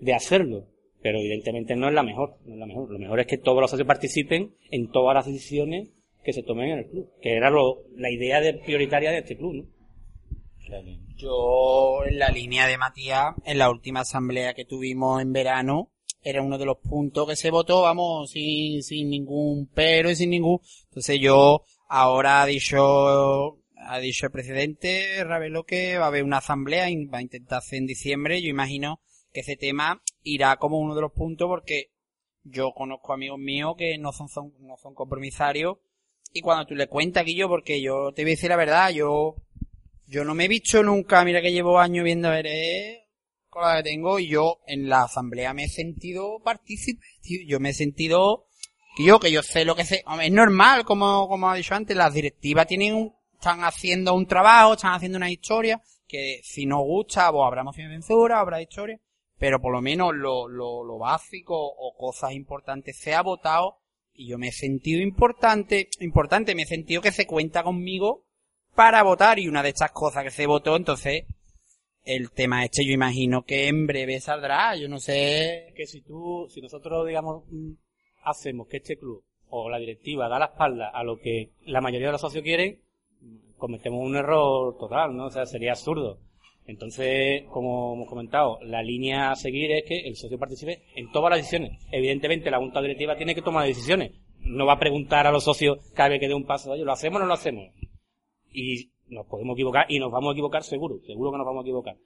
[0.00, 0.66] de hacerlo.
[1.00, 2.90] Pero evidentemente no es la mejor, no es la mejor.
[2.90, 5.90] Lo mejor es que todos los socios participen en todas las decisiones
[6.24, 9.36] que se tomen en el club, que era lo, la idea de, prioritaria de este
[9.36, 9.64] club, ¿no?
[11.16, 15.90] Yo, en la línea de Matías, en la última asamblea que tuvimos en verano,
[16.22, 20.30] era uno de los puntos que se votó, vamos, sin, sin ningún pero y sin
[20.30, 20.60] ningún...
[20.88, 26.38] Entonces yo, ahora ha dicho, ha dicho el presidente Ravelo que va a haber una
[26.38, 28.42] asamblea va a intentar hacer en diciembre.
[28.42, 29.00] Yo imagino
[29.32, 31.90] que ese tema irá como uno de los puntos porque
[32.42, 35.78] yo conozco amigos míos que no son, son- no son compromisarios.
[36.32, 39.36] Y cuando tú le cuentas, Guillo, porque yo te voy a decir la verdad, yo,
[40.08, 43.08] yo no me he visto nunca, mira que llevo años viendo a ver, eh,
[43.50, 47.04] con la que tengo, y yo en la asamblea me he sentido partícipe,
[47.46, 48.46] yo me he sentido,
[48.96, 51.96] que yo, que yo sé lo que sé, es normal, como, como ha dicho antes,
[51.96, 56.80] las directivas tienen un, están haciendo un trabajo, están haciendo una historia, que si nos
[56.80, 58.98] gusta, pues habrá moción de censura, habrá historia,
[59.36, 63.82] pero por lo menos lo, lo, lo básico o cosas importantes se ha votado
[64.14, 68.24] y yo me he sentido importante, importante, me he sentido que se cuenta conmigo
[68.78, 71.24] para votar y una de estas cosas que se votó, entonces
[72.04, 75.72] el tema este yo imagino que en breve saldrá, yo no sé.
[75.74, 77.72] que si tú, si nosotros, digamos, mm,
[78.22, 82.06] hacemos que este club o la directiva da la espalda a lo que la mayoría
[82.06, 82.78] de los socios quieren,
[83.20, 85.26] mm, cometemos un error total, ¿no?
[85.26, 86.20] O sea, sería absurdo.
[86.64, 91.30] Entonces, como hemos comentado, la línea a seguir es que el socio participe en todas
[91.30, 91.84] las decisiones.
[91.90, 94.12] Evidentemente, la junta directiva tiene que tomar decisiones.
[94.38, 97.16] No va a preguntar a los socios cada vez que dé un paso, ¿lo hacemos
[97.16, 97.72] o no lo hacemos?
[98.52, 101.66] Y nos podemos equivocar y nos vamos a equivocar seguro, seguro que nos vamos a
[101.66, 101.96] equivocar.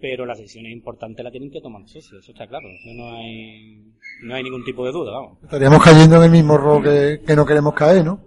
[0.00, 2.68] Pero las decisiones importantes las tienen que tomar los socios, eso está claro.
[2.68, 3.84] Eso no hay,
[4.22, 5.38] no hay ningún tipo de duda, vamos.
[5.42, 8.20] Estaríamos cayendo en el mismo error que, que no queremos caer, ¿no?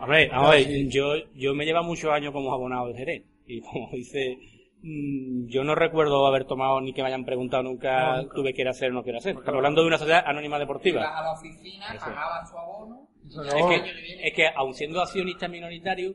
[0.00, 3.24] Hombre, vamos a ver, yo, yo me llevo muchos años como abonado de Jerez.
[3.46, 4.38] Y como dice,
[4.82, 8.90] mm, yo no recuerdo haber tomado ni que me hayan preguntado nunca tuve que hacer
[8.90, 9.36] o no quiero hacer.
[9.36, 11.02] Estamos hablando de una sociedad anónima deportiva.
[11.02, 12.04] a la oficina, Eso.
[12.04, 13.08] pagaba su abono.
[13.28, 16.14] Es que, es que aun siendo accionista minoritario,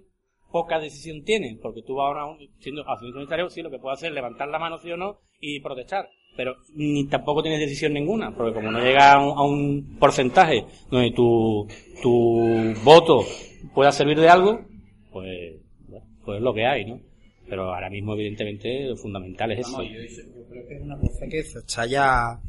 [0.54, 2.26] poca decisión tienen, porque tú ahora,
[2.60, 5.18] siendo accionista minoritario, sí, lo que puedes hacer es levantar la mano, sí o no,
[5.40, 6.08] y protestar.
[6.38, 10.64] Pero ni tampoco tienes decisión ninguna, porque como no llega a un, a un porcentaje
[10.92, 11.68] donde tu,
[12.04, 13.26] tu voto
[13.74, 14.62] pueda servir de algo,
[15.12, 15.56] pues,
[16.24, 17.00] pues es lo que hay, ¿no?
[17.50, 19.82] Pero ahora mismo, evidentemente, lo fundamental es eso.
[19.82, 22.40] Yo, yo creo que es una cosa que eso está ya,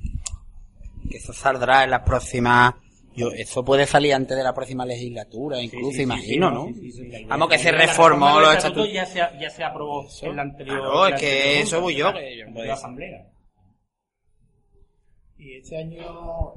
[1.11, 2.75] que eso saldrá en las próximas,
[3.17, 6.55] yo, eso puede salir antes de la próxima legislatura, incluso, Sí, sí, sí, imagino, sí,
[6.55, 6.67] ¿no?
[6.67, 8.93] sí, sí, sí, la idea- Vamos, que se reformó los estatutos.
[8.93, 10.79] Ya se, ya se aprobó en la anterior.
[10.81, 13.31] Claro, es la que anterior eso voy yo, no la asamblea.
[15.39, 16.55] Y este año,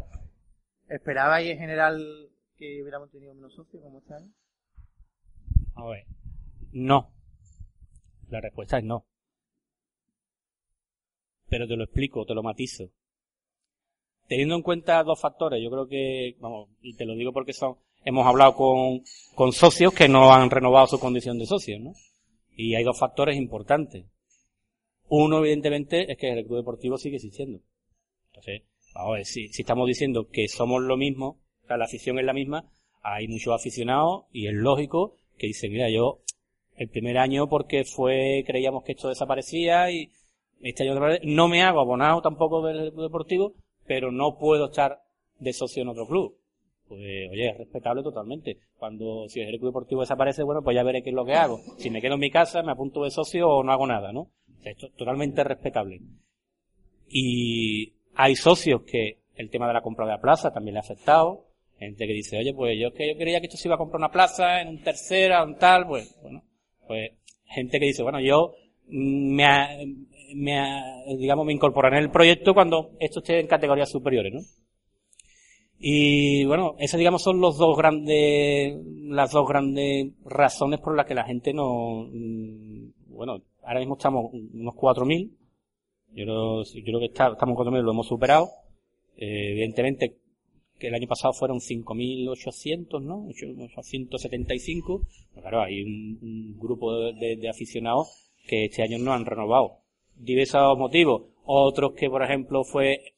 [0.90, 4.32] ¿esperabais en general que hubiéramos tenido menos socios como este año?
[5.76, 6.06] A ver.
[6.72, 7.12] No.
[8.30, 9.06] La respuesta es no.
[11.50, 12.90] Pero te lo explico, te lo matizo.
[14.28, 17.78] Teniendo en cuenta dos factores, yo creo que, vamos, y te lo digo porque son,
[18.04, 19.02] hemos hablado con,
[19.36, 21.94] con socios que no han renovado su condición de socios, ¿no?
[22.56, 24.06] Y hay dos factores importantes.
[25.10, 27.60] Uno, evidentemente, es que el club deportivo sigue existiendo.
[28.28, 28.64] Entonces,
[28.94, 32.20] vamos a ver, si, si estamos diciendo que somos lo mismo, o sea, la afición
[32.20, 32.70] es la misma,
[33.02, 36.20] hay muchos aficionados y es lógico que dicen, mira, yo
[36.76, 40.12] el primer año porque fue, creíamos que esto desaparecía y
[40.62, 43.54] este año no me hago abonado tampoco del club deportivo,
[43.88, 45.02] pero no puedo estar
[45.40, 46.38] de socio en otro club.
[46.88, 48.58] Pues, oye, es respetable totalmente.
[48.78, 51.60] Cuando, si el club deportivo desaparece, bueno, pues ya veré qué es lo que hago.
[51.78, 54.22] Si me quedo en mi casa, me apunto de socio o no hago nada, ¿no?
[54.22, 56.02] O sea, esto es totalmente respetable.
[57.10, 60.82] Y hay socios que el tema de la compra de la plaza también le ha
[60.82, 61.46] afectado.
[61.78, 64.00] Gente que dice, oye, pues yo que yo creía que esto se iba a comprar
[64.00, 66.42] una plaza en un tercera, un tal, pues, bueno,
[66.88, 67.12] pues
[67.46, 68.56] gente que dice, bueno, yo
[68.88, 69.96] me,
[70.36, 74.42] me, digamos, me incorporaré en el proyecto cuando esto esté en categorías superiores, ¿no?
[75.80, 78.76] Y bueno, esas digamos son los dos grandes,
[79.10, 84.32] las dos grandes razones por las que la gente no, mm, bueno, ahora mismo estamos
[84.34, 85.30] unos 4.000,
[86.14, 88.50] yo creo, yo creo que está, estamos en 4.000, lo hemos superado,
[89.18, 90.18] eh, evidentemente
[90.80, 93.28] que el año pasado fueron 5.800, ¿no?
[93.28, 95.02] 875,
[95.40, 99.87] claro, hay un, grupo de, de aficionados que este año no han renovado.
[100.18, 101.24] Diversos motivos.
[101.46, 103.14] Otros que, por ejemplo, fue,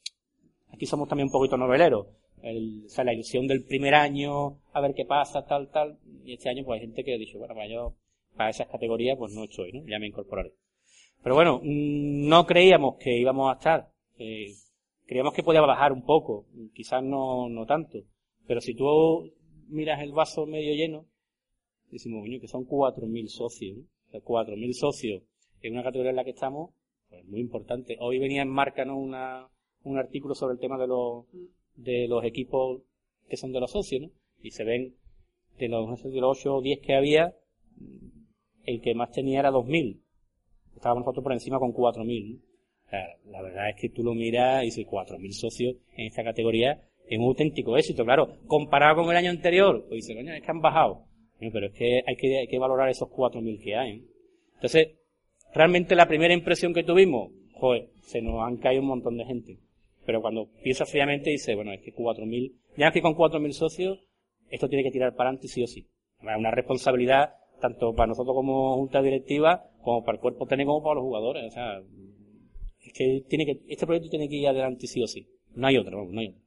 [0.72, 2.08] aquí somos también un poquito noveleros.
[2.42, 5.98] El, o sea, la ilusión del primer año, a ver qué pasa, tal, tal.
[6.24, 7.96] Y este año, pues hay gente que ha dicho, bueno, para yo,
[8.36, 9.86] para esas categorías, pues no estoy, ¿no?
[9.88, 10.54] Ya me incorporaré.
[11.22, 13.90] Pero bueno, no creíamos que íbamos a estar.
[15.06, 16.46] Creíamos que podía bajar un poco.
[16.74, 18.00] Quizás no, no tanto.
[18.48, 19.32] Pero si tú
[19.68, 21.06] miras el vaso medio lleno,
[21.92, 24.20] decimos, coño, que son 4.000 socios, ¿no?
[24.20, 25.24] 4.000 socios
[25.62, 26.72] en una categoría en la que estamos,
[27.10, 27.98] pues muy importante.
[28.00, 28.98] Hoy venía en marca ¿no?
[28.98, 29.48] Una,
[29.84, 31.26] un artículo sobre el tema de los,
[31.76, 32.82] de los equipos
[33.28, 34.10] que son de los socios, ¿no?
[34.42, 34.96] Y se ven
[35.58, 37.36] de los, de los 8 o 10 que había,
[38.64, 40.00] el que más tenía era 2.000.
[40.76, 42.50] Estábamos nosotros por encima con 4.000, ¿no?
[43.26, 47.18] La verdad es que tú lo miras y dices 4.000 socios en esta categoría es
[47.18, 48.06] un auténtico éxito.
[48.06, 51.06] Claro, comparado con el año anterior, pues dices, coño, es que han bajado.
[51.40, 54.06] Pero es que hay que, hay que valorar esos 4.000 que hay.
[54.56, 54.99] Entonces,
[55.54, 59.58] realmente la primera impresión que tuvimos, joder, se nos han caído un montón de gente.
[60.06, 64.00] Pero cuando piensas fríamente dices, bueno, es que 4.000, ya es que con 4.000 socios,
[64.50, 65.88] esto tiene que tirar para adelante sí o sí.
[66.22, 70.84] Es una responsabilidad tanto para nosotros como junta directiva, como para el cuerpo técnico, como
[70.84, 71.46] para los jugadores.
[71.46, 71.82] O sea,
[72.82, 75.28] es que tiene que, este proyecto tiene que ir adelante sí o sí.
[75.56, 76.42] No hay otro, no hay otro.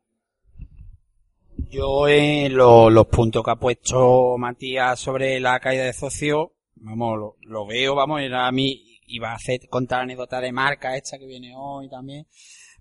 [1.70, 7.66] Yo en los puntos que ha puesto Matías sobre la caída de socios, vamos, lo,
[7.66, 11.54] veo, vamos, era a mí, iba a hacer, contar anécdota de marca esta que viene
[11.56, 12.26] hoy también.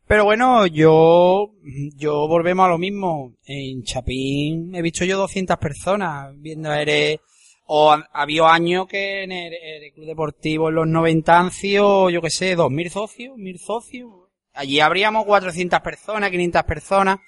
[0.07, 1.53] Pero bueno, yo,
[1.95, 3.37] yo volvemos a lo mismo.
[3.45, 7.19] En Chapín he visto yo 200 personas viendo a Eres,
[7.67, 12.21] o ha, habido años que en el, Club Deportivo en los 90 han sido, yo
[12.21, 14.11] qué sé, 2.000 socios, 1.000 socios.
[14.53, 17.19] Allí habríamos 400 personas, 500 personas.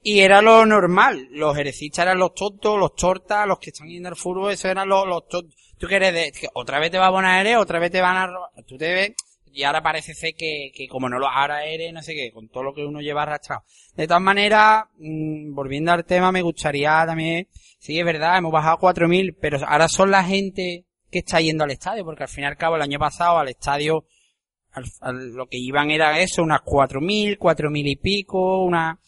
[0.00, 1.28] Y era lo normal.
[1.30, 4.88] Los herecistas eran los tontos, los tortas, los que están yendo al fútbol, eso eran
[4.88, 5.61] los, los tontos.
[5.82, 8.50] Tú quieres otra vez te va a poner otra vez te van a robar.
[8.64, 9.14] Tú te ves,
[9.52, 12.62] y ahora parece ser que, como no lo ahora eres, no sé qué, con todo
[12.62, 13.64] lo que uno lleva arrastrado.
[13.96, 17.48] De todas maneras, mmm, volviendo al tema, me gustaría también,
[17.80, 21.72] sí, es verdad, hemos bajado 4.000, pero ahora son la gente que está yendo al
[21.72, 24.04] estadio, porque al fin y al cabo el año pasado al estadio,
[24.70, 29.00] al, lo que iban era eso, unas 4.000, 4.000 y pico, una,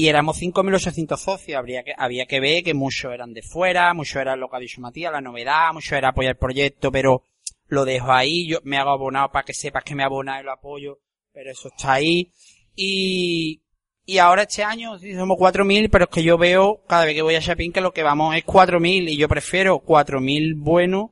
[0.00, 4.16] y éramos 5.800 socios, habría que, había que ver que muchos eran de fuera, muchos
[4.16, 7.24] eran lo que ha dicho Matías, la novedad, muchos era apoyar el proyecto, pero
[7.68, 10.52] lo dejo ahí, yo me hago abonado para que sepas que me abonado y lo
[10.52, 11.00] apoyo,
[11.34, 12.32] pero eso está ahí.
[12.74, 13.60] Y,
[14.06, 17.20] y ahora este año sí somos 4.000, pero es que yo veo cada vez que
[17.20, 21.10] voy a Shopping que lo que vamos es 4.000 y yo prefiero 4.000 buenos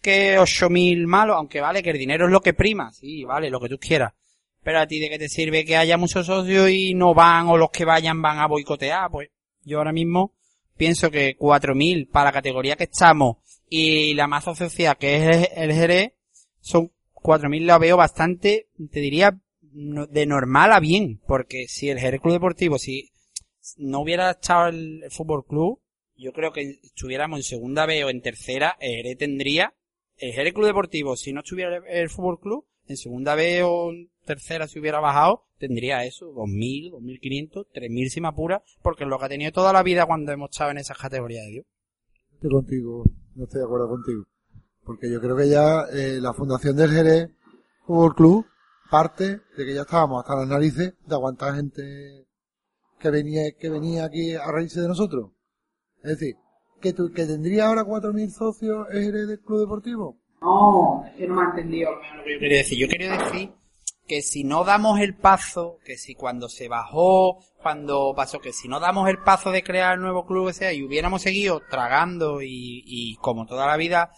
[0.00, 3.60] que 8.000 malos, aunque vale que el dinero es lo que prima, sí, vale, lo
[3.60, 4.14] que tú quieras.
[4.62, 7.56] Pero a ti de qué te sirve que haya muchos socios y no van o
[7.56, 9.30] los que vayan van a boicotear, pues
[9.62, 10.34] yo ahora mismo
[10.76, 13.36] pienso que 4.000 para la categoría que estamos
[13.68, 16.12] y la más social que es el Jerez
[16.60, 22.20] son 4.000 la veo bastante, te diría, de normal a bien, porque si el Jerez
[22.20, 23.10] Club Deportivo, si
[23.76, 25.80] no hubiera estado el, Fútbol Club,
[26.16, 29.74] yo creo que estuviéramos en segunda B o en tercera, el Jerez tendría,
[30.16, 33.92] el Jerez Club Deportivo, si no estuviera el, el Fútbol Club, en segunda B o
[34.30, 39.18] tercera si hubiera bajado, tendría eso, 2.000, 2.500, 3.000 si me apura, porque es lo
[39.18, 41.66] que ha tenido toda la vida cuando hemos estado en esas categorías de Dios.
[42.34, 44.24] Estoy contigo, no estoy de acuerdo contigo.
[44.84, 47.30] Porque yo creo que ya eh, la fundación del Jerez
[47.84, 48.46] Fútbol Club
[48.88, 52.26] parte de que ya estábamos hasta las narices de aguantar gente
[53.00, 55.32] que venía, que venía aquí a reírse de nosotros.
[56.04, 56.36] Es decir,
[56.80, 60.18] que, tu, que tendría ahora 4.000 socios el Jerez del Club Deportivo.
[60.40, 61.90] No, es que no me ha entendido.
[61.90, 63.59] Lo que yo quería decir, yo quería decir
[64.10, 68.66] que si no damos el paso, que si cuando se bajó, cuando pasó, que si
[68.66, 72.42] no damos el paso de crear el nuevo club, o sea, y hubiéramos seguido tragando
[72.42, 74.10] y, y como toda la vida,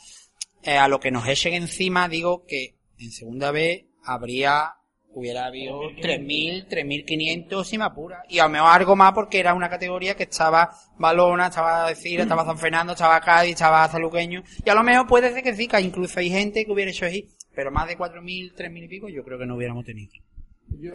[0.62, 4.76] eh, a lo que nos echen encima, digo que en segunda vez habría,
[5.10, 8.22] hubiera habido 3.000, 3.500 si me apura.
[8.30, 12.18] Y a lo mejor algo más porque era una categoría que estaba Balona, estaba Decir,
[12.18, 14.42] estaba San Fernando, estaba Cádiz, estaba Saluqueño.
[14.64, 17.04] Y a lo mejor puede ser que sí, que incluso hay gente que hubiera hecho
[17.04, 17.28] así.
[17.54, 20.12] Pero más de 4.000, 3.000 y pico yo creo que no hubiéramos tenido.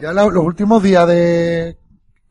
[0.02, 1.78] Ya la- los últimos días de,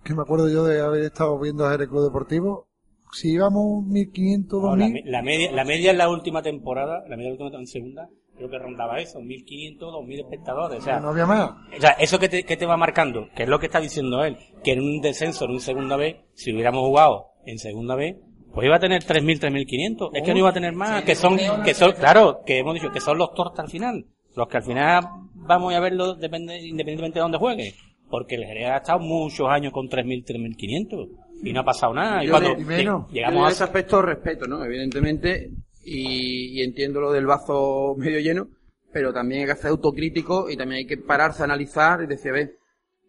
[0.02, 2.66] que me acuerdo yo de haber estado viendo a Jerez Club Deportivo,
[3.12, 7.16] si íbamos 1500, No, la, 2000, la media, la media en la última temporada, la
[7.16, 10.78] media de la última en segunda, creo que rondaba eso, 1.500, 2.000 espectadores.
[10.80, 11.50] O sea, no había más.
[11.76, 14.24] o sea, eso que te, que te va marcando, que es lo que está diciendo
[14.24, 18.16] él, que en un descenso, en un segunda vez, si hubiéramos jugado en segunda vez,
[18.52, 20.10] pues iba a tener 3.000, 3.500.
[20.14, 22.90] Es que no iba a tener más, que son, que son, claro, que hemos dicho,
[22.90, 24.06] que son los tortas al final.
[24.36, 25.02] Los que al final
[25.34, 27.74] vamos a verlo depende, independientemente de dónde juegue.
[28.08, 31.08] Porque el Jerez ha estado muchos años con 3.000, 3.500.
[31.42, 32.22] Y no ha pasado nada.
[32.22, 33.10] Y Yo cuando menos.
[33.10, 34.64] llegamos a ese aspecto respeto, ¿no?
[34.64, 35.50] Evidentemente,
[35.84, 38.48] y, y entiendo lo del vaso medio lleno,
[38.92, 42.30] pero también hay que ser autocrítico y también hay que pararse a analizar y decir,
[42.30, 42.58] a ver,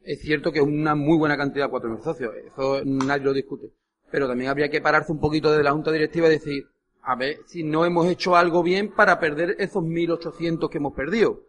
[0.04, 3.68] es cierto que es una muy buena cantidad, 4.000 socios, eso nadie lo discute,
[4.10, 6.64] pero también habría que pararse un poquito desde la Junta Directiva y decir,
[7.08, 11.40] a ver si no hemos hecho algo bien para perder esos 1.800 que hemos perdido.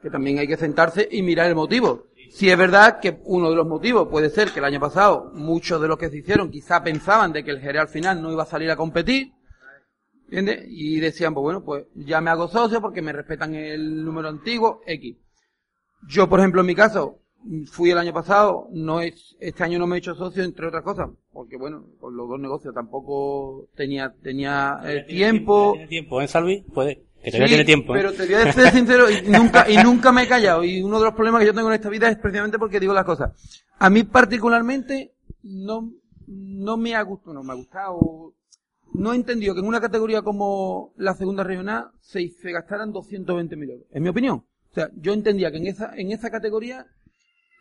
[0.00, 2.06] Que también hay que sentarse y mirar el motivo.
[2.30, 5.82] Si es verdad que uno de los motivos puede ser que el año pasado muchos
[5.82, 8.44] de los que se hicieron quizá pensaban de que el Jerez al final no iba
[8.44, 9.34] a salir a competir,
[10.24, 10.64] ¿entiendes?
[10.66, 14.80] Y decían, pues bueno, pues ya me hago socio porque me respetan el número antiguo,
[14.86, 15.14] X.
[16.08, 17.18] Yo, por ejemplo, en mi caso,
[17.70, 20.82] fui el año pasado, no es, este año no me he hecho socio, entre otras
[20.82, 25.72] cosas, porque bueno, con los dos negocios tampoco tenía, tenía el tiempo.
[25.72, 26.62] Tiene tiempo, ¿eh, Salvi?
[26.62, 27.02] Puede.
[27.22, 27.94] Que todavía Sí, tiene tiempo.
[27.94, 27.98] ¿eh?
[27.98, 30.64] Pero te voy a ser sincero, y nunca, y nunca me he callado.
[30.64, 32.94] Y uno de los problemas que yo tengo en esta vida es precisamente porque digo
[32.94, 33.32] las cosas.
[33.78, 35.92] A mí particularmente, no,
[36.26, 38.34] no me ha gustado, no me ha gustado,
[38.92, 43.70] no he entendido que en una categoría como la segunda regional se, se gastaran 220.000
[43.70, 43.86] euros.
[43.92, 44.44] En mi opinión.
[44.70, 46.86] O sea, yo entendía que en esa, en esa categoría,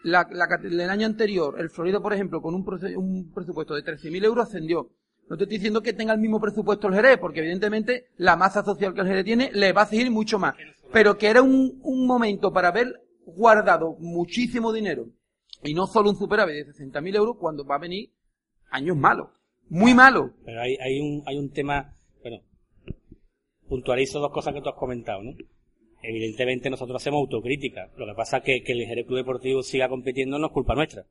[0.04, 2.66] la, la, el año anterior, el Florida, por ejemplo, con un,
[2.98, 4.90] un presupuesto de 13.000 euros ascendió.
[5.30, 8.64] No te estoy diciendo que tenga el mismo presupuesto el Jerez, porque evidentemente la masa
[8.64, 10.56] social que el Jerez tiene le va a seguir mucho más.
[10.92, 15.06] Pero que era un, un momento para haber guardado muchísimo dinero
[15.64, 18.12] y no solo un superávit de 60.000 euros cuando va a venir
[18.72, 19.30] años malos.
[19.70, 20.32] Muy malos.
[20.46, 22.40] Pero hay, hay un, hay un tema, bueno,
[23.68, 25.34] puntualizo dos cosas que tú has comentado, ¿no?
[26.02, 27.92] Evidentemente nosotros hacemos autocrítica.
[27.98, 30.76] Lo que pasa es que, que el Jerez Club Deportivo siga compitiendo no es culpa
[30.76, 31.06] nuestra.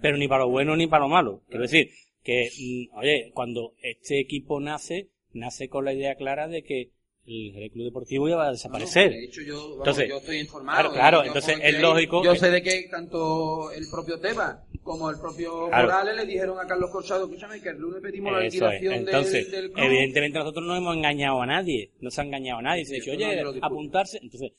[0.00, 1.42] Pero ni para lo bueno ni para lo malo.
[1.48, 1.90] Quiero decir,
[2.22, 6.90] que, mm, oye, cuando este equipo nace, nace con la idea clara de que
[7.26, 9.10] el Jerez Club Deportivo iba a desaparecer.
[9.10, 10.90] De hecho, yo, vamos, Entonces, yo estoy informado.
[10.92, 15.18] claro, claro, entonces es lógico Yo sé de que tanto el propio Tebas como el
[15.18, 15.86] propio Claro.
[15.88, 18.72] Morales le dijeron a Carlos Corchado, escúchame, que el lunes pedimos la Eso es.
[18.74, 19.84] liquidación Entonces, del, del club.
[19.86, 22.84] evidentemente nosotros no hemos engañado a nadie, no se ha engañado a nadie.
[22.84, 24.18] Se ha dicho, oye, apuntarse.
[24.22, 24.52] Entonces,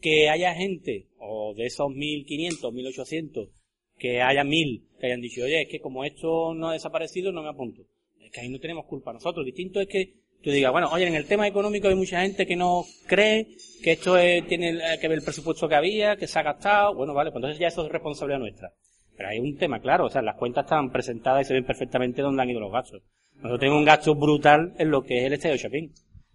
[0.00, 3.48] que haya gente, o de esos 1500, 1800,
[3.98, 7.42] que haya 1000, que hayan dicho, oye, es que como esto no ha desaparecido, no
[7.42, 7.82] me apunto.
[8.18, 9.44] Es que ahí no tenemos culpa nosotros.
[9.44, 12.56] Distinto es que tú digas, bueno, oye, en el tema económico hay mucha gente que
[12.56, 13.48] no cree
[13.82, 16.94] que esto es- tiene eh, que ver el presupuesto que había, que se ha gastado.
[16.94, 18.70] Bueno, vale, pues entonces ya eso es responsabilidad nuestra.
[19.16, 22.22] Pero hay un tema claro, o sea, las cuentas están presentadas y se ven perfectamente
[22.22, 23.02] dónde han ido los gastos.
[23.36, 25.92] Nosotros tenemos un gasto brutal en lo que es el estadio Chapín.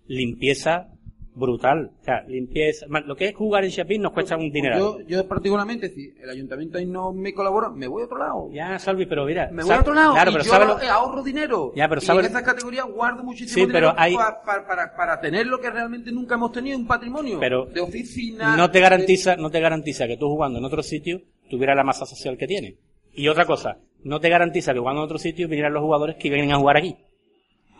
[0.07, 0.87] Limpieza
[1.35, 1.91] brutal.
[2.01, 2.85] O sea, limpieza.
[3.05, 4.77] Lo que es jugar en Chapín nos cuesta un dinero.
[4.77, 8.49] Yo, yo particularmente, si el ayuntamiento ahí no me colabora, me voy a otro lado.
[8.51, 9.49] Ya, Salvi, pero mira.
[9.51, 11.71] Me voy a otro lado Claro, y pero yo ¿sabes ahorro, dinero.
[11.75, 14.65] Ya, pero y ¿sabes- en esas categorías guardo muchísimo Sí, pero dinero hay- pa- pa-
[14.65, 18.55] para, para tener lo que realmente nunca hemos tenido, un patrimonio Pero de oficina.
[18.57, 21.83] no te de- garantiza, no te garantiza que tú jugando en otro sitio tuviera la
[21.83, 22.77] masa social que tiene.
[23.13, 26.29] Y otra cosa, no te garantiza que jugando en otro sitio vinieran los jugadores que
[26.29, 26.95] vienen a jugar aquí.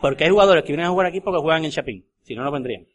[0.01, 2.05] Porque hay jugadores que vienen a jugar aquí porque juegan en Chapín.
[2.21, 2.85] Si no, no vendrían.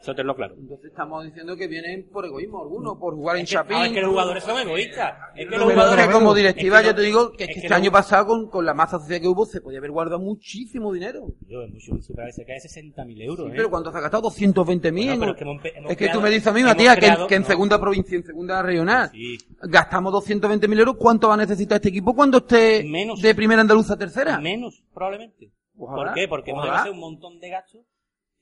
[0.00, 0.54] Eso tenlo claro.
[0.58, 3.76] Entonces estamos diciendo que vienen por egoísmo algunos, por jugar en Es que, Chapín.
[3.76, 5.14] ah, es que los jugadores son egoístas.
[5.36, 6.06] Es que los jugadores...
[6.08, 7.92] como directiva es que ya no- te digo que, es es que este no- año
[7.92, 11.26] pasado con, con la masa social que hubo se podía haber guardado muchísimo dinero.
[11.46, 13.54] Yo, en mucho, en se cae 60.000 euros, Sí, ¿eh?
[13.56, 14.22] pero ¿cuánto se ha gastado?
[14.30, 15.06] 220.000.
[15.18, 15.32] Bueno, ¿no?
[15.32, 17.34] es que hemos hemos tú me dices a mí, hemos Matías, que, en- creado- que
[17.34, 17.48] en no.
[17.48, 19.36] segunda provincia, en segunda regional, Sí.
[19.62, 20.96] gastamos 220.000 euros.
[20.98, 23.20] ¿Cuánto va a necesitar este equipo cuando esté Menos.
[23.20, 24.38] de primera andaluza a tercera?
[24.40, 25.50] Menos, probablemente.
[25.76, 26.26] Ojalá, ¿Por qué?
[26.28, 26.72] Porque hemos ojalá.
[26.78, 27.82] dejado hacer un montón de gastos.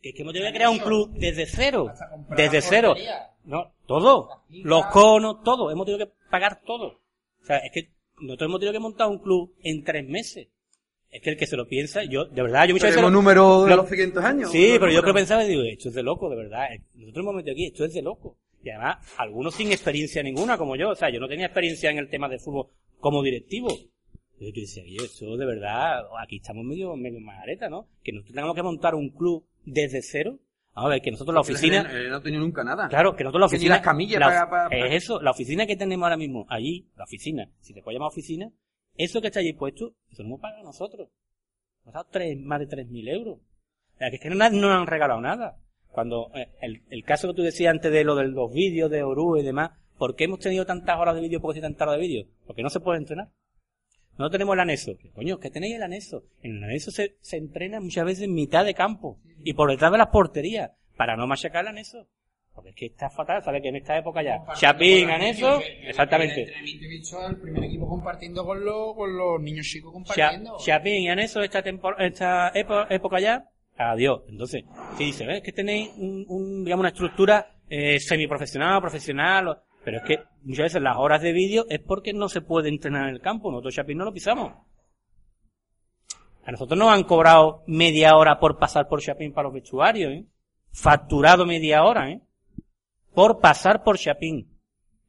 [0.02, 1.90] Que es que hemos tenido que crear un club desde cero.
[2.36, 2.94] Desde cero.
[3.44, 4.28] No, todo.
[4.50, 5.70] Los conos, todo.
[5.70, 7.00] Hemos tenido que pagar todo.
[7.42, 7.90] O sea, es que
[8.20, 10.48] nosotros hemos tenido que montar un club en tres meses.
[11.10, 13.02] Es que el que se lo piensa, yo, de verdad, yo muchas veces...
[13.02, 14.50] Lo- número de lo- los siguientes años.
[14.52, 15.04] Sí, pero yo números.
[15.06, 16.68] que pensaba y digo, esto es de loco, de verdad.
[16.94, 18.36] Nosotros hemos metido aquí, esto es de loco.
[18.62, 20.90] Y además, algunos sin experiencia ninguna, como yo.
[20.90, 22.66] O sea, yo no tenía experiencia en el tema de fútbol
[23.00, 23.68] como directivo.
[24.38, 27.88] Y yo decía, oye, eso de verdad, aquí estamos medio, medio majareta, ¿no?
[28.04, 30.38] Que nosotros tengamos que montar un club desde cero.
[30.74, 31.88] Vamos a ver, que nosotros la oficina...
[31.92, 32.88] Eh, No tenido nunca nada.
[32.88, 33.74] Claro, que nosotros la oficina...
[33.76, 36.86] las camillas la- para- para- para- Es eso, la oficina que tenemos ahora mismo, allí,
[36.96, 38.50] la oficina, si te puedes llamar oficina,
[38.96, 41.08] eso que está allí puesto, eso no hemos pagado nosotros.
[41.84, 43.38] Nos ha dado tres, más de 3.000 euros.
[43.38, 45.56] O sea, que es que no, no nos han regalado nada.
[45.88, 49.02] Cuando, eh, el, el caso que tú decías antes de lo de los vídeos de
[49.02, 52.00] Oru y demás, ¿por qué hemos tenido tantas horas de vídeo, por qué tantas horas
[52.00, 52.26] de vídeo?
[52.46, 53.28] Porque no se puede entrenar.
[54.18, 54.96] No tenemos el anexo.
[55.00, 56.24] ¿Qué Coño, que tenéis el anexo.
[56.42, 59.92] En el anexo se, se entrena muchas veces en mitad de campo y por detrás
[59.92, 62.06] de las porterías para no machacar el anexo.
[62.52, 63.62] Porque es que está fatal, ¿sabes?
[63.62, 64.42] Que en esta época ya.
[64.56, 66.52] Chapín, anexo, exactamente.
[66.52, 71.60] el primer equipo compartiendo con los, con los niños chicos Cha- Chapín y anexo esta,
[71.98, 72.52] esta
[72.90, 74.22] época ya, adiós.
[74.28, 74.64] Entonces,
[74.96, 75.40] si dice, ¿ves?
[75.42, 80.82] Que tenéis un, un, digamos, una estructura eh, semiprofesional, profesional, pero es que muchas veces
[80.82, 83.50] las horas de vídeo es porque no se puede entrenar en el campo.
[83.50, 84.52] Nosotros Chapín no lo pisamos.
[86.44, 90.24] A nosotros nos han cobrado media hora por pasar por Chapín para los vestuarios, ¿eh?
[90.72, 92.20] Facturado media hora, ¿eh?
[93.14, 94.48] Por pasar por Chapín.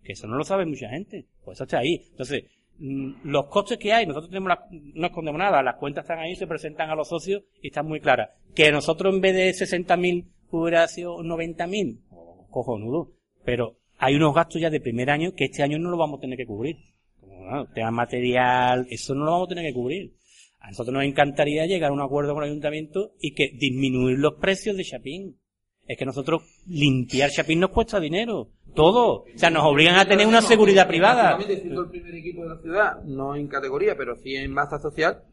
[0.04, 1.28] Que eso no lo sabe mucha gente.
[1.46, 2.08] Pues eso está ahí.
[2.12, 2.44] Entonces,
[2.80, 6.36] mm, los costes que hay, nosotros tenemos la- no escondemos nada, las cuentas están ahí,
[6.36, 8.32] se presentan a los socios y están muy claras.
[8.56, 13.12] Que nosotros en vez de 60.000 hubiera sido 90.000, oh, cojonudo.
[13.46, 16.22] Pero hay unos gastos ya de primer año que este año no lo vamos a
[16.22, 16.78] tener que cubrir.
[17.20, 20.14] Bueno, tema material, eso no lo vamos a tener que cubrir.
[20.60, 24.36] A nosotros nos encantaría llegar a un acuerdo con el ayuntamiento y que disminuir los
[24.36, 25.38] precios de Chapín.
[25.86, 28.52] Es que nosotros limpiar Chapín nos cuesta dinero.
[28.74, 29.24] Todo.
[29.24, 31.38] O sea, nos obligan a tener una seguridad privada.
[31.41, 35.24] Siendo el primer equipo de la ciudad, no en categoría, pero sí en masa social,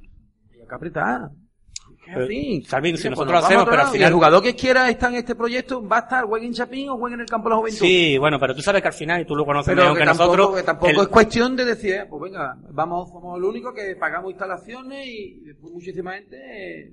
[0.51, 1.31] hay que apretar.
[2.07, 2.63] Pero, así.
[2.67, 5.17] Salvin, si nosotros pues lo hacemos, pero al final- el jugador que quiera estar en
[5.19, 7.59] este proyecto va a estar, juegue en Chapín o juegue en el campo de la
[7.59, 7.79] juventud.
[7.79, 10.01] Sí, bueno, pero tú sabes que al final, y tú lo conoces Pero mejor que
[10.01, 13.39] que, tampoco, nosotros, que tampoco el- es cuestión de decir, eh, pues venga, vamos, somos
[13.41, 16.93] los únicos que pagamos instalaciones y después muchísima gente eh,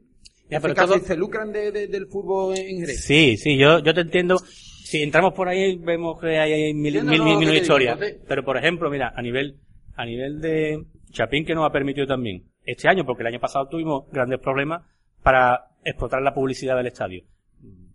[0.49, 3.03] Ya, pero casi todo- se lucran de- de- del fútbol en Jerez.
[3.05, 4.37] Sí, sí, yo, yo te entiendo.
[4.39, 7.97] Si entramos por ahí, vemos que hay, hay mil, mil, mil, digo, historias.
[8.27, 9.57] Pero, por ejemplo, mira, a nivel,
[9.95, 13.67] a nivel de Chapín, que nos ha permitido también este año, porque el año pasado
[13.67, 14.83] tuvimos grandes problemas
[15.23, 17.23] para explotar la publicidad del estadio.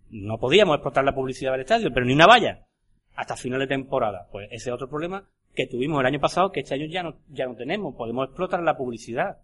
[0.09, 2.65] No podíamos explotar la publicidad del estadio, pero ni una valla.
[3.15, 4.27] Hasta final de temporada.
[4.31, 7.15] Pues ese es otro problema que tuvimos el año pasado, que este año ya no,
[7.29, 7.95] ya no tenemos.
[7.95, 9.37] Podemos explotar la publicidad.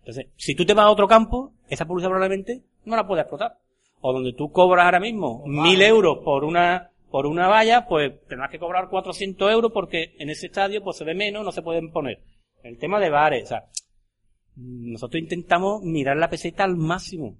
[0.00, 3.58] Entonces, si tú te vas a otro campo, esa publicidad probablemente no la puedes explotar.
[4.00, 8.50] O donde tú cobras ahora mismo mil euros por una, por una valla, pues tendrás
[8.50, 11.90] que cobrar 400 euros porque en ese estadio pues se ve menos, no se pueden
[11.90, 12.20] poner.
[12.62, 13.64] El tema de bares, o sea,
[14.56, 17.36] nosotros intentamos mirar la peseta al máximo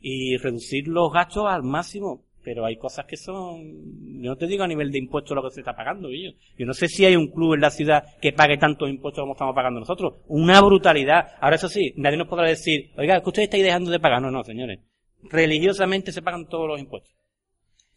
[0.00, 4.64] y reducir los gastos al máximo, pero hay cosas que son, yo no te digo
[4.64, 6.30] a nivel de impuestos lo que se está pagando, yo.
[6.56, 9.32] Yo no sé si hay un club en la ciudad que pague tantos impuestos como
[9.32, 10.14] estamos pagando nosotros.
[10.26, 11.32] Una brutalidad.
[11.40, 14.22] Ahora eso sí, nadie nos podrá decir, oiga, que ustedes estáis dejando de pagar.
[14.22, 14.80] No, no, señores.
[15.24, 17.14] Religiosamente se pagan todos los impuestos.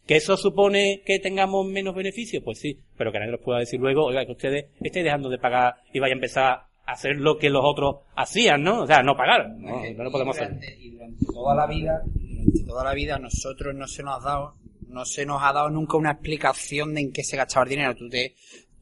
[0.06, 2.42] ¿Que eso supone que tengamos menos beneficios?
[2.44, 5.38] Pues sí, pero que nadie nos pueda decir luego, oiga, que ustedes estáis dejando de
[5.38, 8.82] pagar y vaya a empezar hacer lo que los otros hacían, ¿no?
[8.82, 9.48] O sea, no pagar.
[9.58, 10.48] No, no lo podemos y hacer.
[10.54, 14.28] durante, y durante toda la vida, durante toda la vida, nosotros no se nos ha
[14.28, 14.54] dado,
[14.88, 17.94] no se nos ha dado nunca una explicación de en qué se gastaba el dinero.
[17.96, 18.34] Tú te,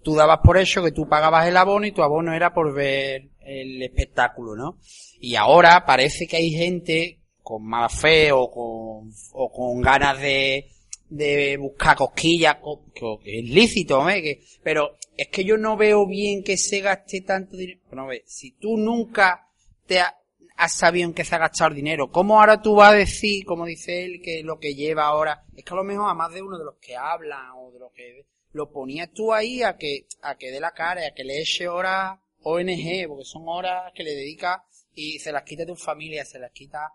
[0.03, 3.29] tú dabas por hecho que tú pagabas el abono y tu abono era por ver
[3.41, 4.79] el espectáculo, ¿no?
[5.21, 10.69] Y ahora parece que hay gente con mala fe o con, o con ganas de,
[11.09, 14.23] de buscar cosquillas, co- que que es lícito, ¿eh?
[14.23, 17.81] que, pero es que yo no veo bien que se gaste tanto dinero.
[17.91, 19.49] Bueno, si tú nunca
[19.87, 20.17] te ha-
[20.57, 23.45] has sabido en qué se ha gastado el dinero, ¿cómo ahora tú vas a decir,
[23.45, 26.33] como dice él, que lo que lleva ahora, es que a lo mejor a más
[26.33, 29.77] de uno de los que hablan o de los que lo ponías tú ahí a
[29.77, 33.45] que, a que dé la cara, y a que le eche horas ONG, porque son
[33.47, 36.93] horas que le dedica y se las quita tu familia, se las quita.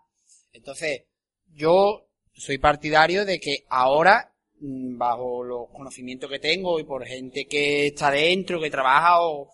[0.52, 1.02] Entonces,
[1.52, 7.88] yo soy partidario de que ahora, bajo los conocimientos que tengo y por gente que
[7.88, 9.50] está dentro, que trabaja o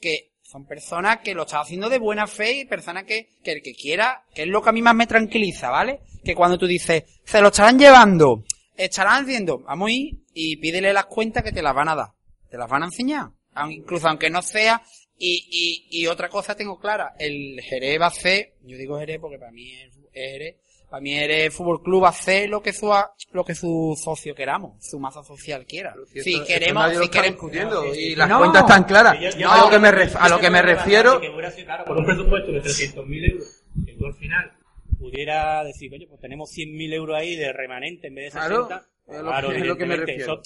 [0.00, 3.62] que son personas que lo están haciendo de buena fe y personas que, que el
[3.62, 6.00] que quiera, que es lo que a mí más me tranquiliza, ¿vale?
[6.22, 8.44] Que cuando tú dices, se lo estarán llevando,
[8.76, 12.08] estarán haciendo, vamos a ir y pídele las cuentas que te las van a dar.
[12.50, 13.30] Te las van a enseñar.
[13.70, 14.82] Incluso aunque no sea,
[15.18, 15.46] y,
[15.90, 19.38] y, y otra cosa tengo clara, el Jerez va a hacer, yo digo Jerez porque
[19.38, 20.56] para mí es, es
[20.92, 24.74] para mí Jerez Fútbol Club hacer lo que su, a- lo que su socio queramos,
[24.84, 25.94] su masa social quiera.
[26.12, 28.38] Si Si queremos, si queremos, discutiendo y las No.
[28.40, 29.18] cuentas están claras.
[29.18, 31.64] Yo- yo- a lo que me, ref- a lo que me refiero, Que hubiera sido,
[31.64, 34.52] claro, con un presupuesto de 300.000 euros, que tú al final
[34.98, 38.86] pudiera decir, oye, pues tenemos 100.000 euros ahí de remanente en vez de 60.
[39.06, 40.34] Claro, es lo que- es lo que me refiero.
[40.34, 40.42] eso-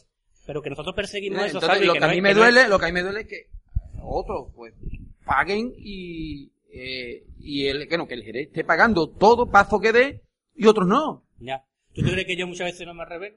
[0.46, 2.68] pero que nosotros perseguimos Eh, eso, entonces, lo que a no mí me no duele,
[2.68, 3.46] lo que a mí me duele es que
[4.00, 4.74] otros pues
[5.24, 9.92] paguen y eh, y el que no que el gerente esté pagando todo paso que
[9.92, 10.20] dé
[10.56, 11.24] y otros no.
[11.38, 11.64] Ya.
[11.94, 13.36] ¿Tú te crees que yo muchas veces no me revelo?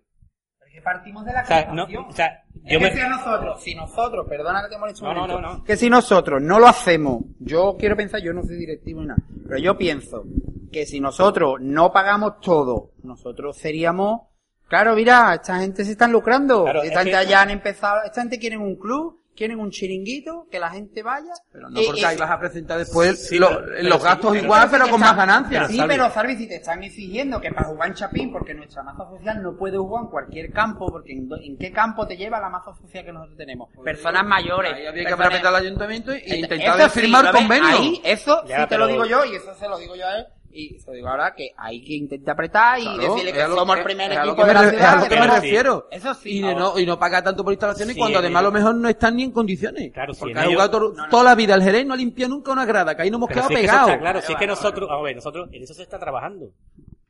[0.59, 2.05] Porque partimos de la O sea, no, creación.
[2.05, 2.93] o sea, Es yo que me...
[2.93, 5.63] si a nosotros, si nosotros, perdona que te moleste un No, no, momento, no, no.
[5.63, 9.19] que si nosotros no lo hacemos, yo quiero pensar, yo no soy directivo ni nada,
[9.47, 10.25] pero yo pienso
[10.71, 14.21] que si nosotros no pagamos todo, nosotros seríamos,
[14.67, 18.03] claro, mira, esta gente se están lucrando, Claro, esta es gente que- ya han empezado,
[18.03, 21.83] esta gente quieren un club, quieren un chiringuito, que la gente vaya, Pero no Eh,
[21.87, 24.43] porque eh, ahí vas a presentar después Sí, lo- pero- pero los sí, gastos pero-
[24.43, 25.67] igual, Pero con más ganancias.
[25.71, 29.05] Sí, pero Salvi, si te están exigiendo que para jugar en Chapín, porque nuestra masa
[29.09, 32.73] social no puede jugar en cualquier campo, porque ¿en, qué campo te lleva la masa
[32.75, 33.69] social que nosotros tenemos?
[33.83, 34.73] Personas mayores.
[34.73, 37.41] Ahí había que apretar al ayuntamiento e intentar sí, firmar ¿lo ves?
[37.41, 37.67] convenio.
[37.69, 40.05] Ahí, eso Ya, sí te pero- lo digo yo, y eso se lo digo yo
[40.05, 43.33] a él, y se lo digo ahora que hay que intentar apretar y Claro, decirle
[43.33, 44.73] que somos el primer equipo que de la ciudad.
[44.75, 45.87] Es a lo que me refiero.
[45.91, 46.39] Eso sí.
[46.39, 48.75] Y ahora- no, y no paga tanto por instalaciones Sí, cuando además a lo mejor
[48.75, 49.91] no están ni en condiciones.
[49.93, 52.33] Claro, sí, Porque en ha jugado to- toda la vida el Jerez no ha limpiado
[52.33, 53.89] nunca una grada, que ahí no hemos Pero quedado si es que eso pegados.
[53.91, 56.51] está claro, si es que nosotros, a ver, nosotros, en eso se está trabajando,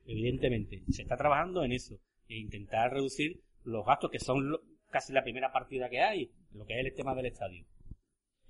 [0.06, 1.96] evidentemente, se está trabajando en eso,
[2.28, 6.66] e intentar reducir los gastos que son lo- casi la primera partida que hay, lo
[6.66, 7.64] que es el tema del estadio.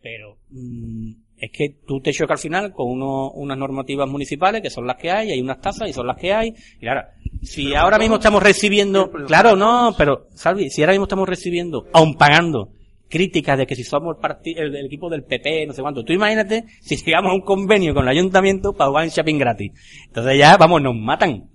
[0.02, 4.70] Pero mm, es que tú te chocas al final con uno- unas normativas municipales que
[4.70, 6.54] son las que hay, hay unas tasas y son las que hay.
[6.78, 7.02] Y claro,
[7.42, 12.16] si ahora mismo estamos recibiendo, claro, no, pero Salvi, si ahora mismo estamos recibiendo, aun
[12.16, 12.70] pagando,
[13.10, 16.14] críticas de que si somos el, el, el equipo del PP, no sé cuánto, tú
[16.14, 19.72] imagínate si llegamos a un convenio con el ayuntamiento para jugar en shopping gratis.
[20.08, 21.50] Entonces ya, vamos, nos matan.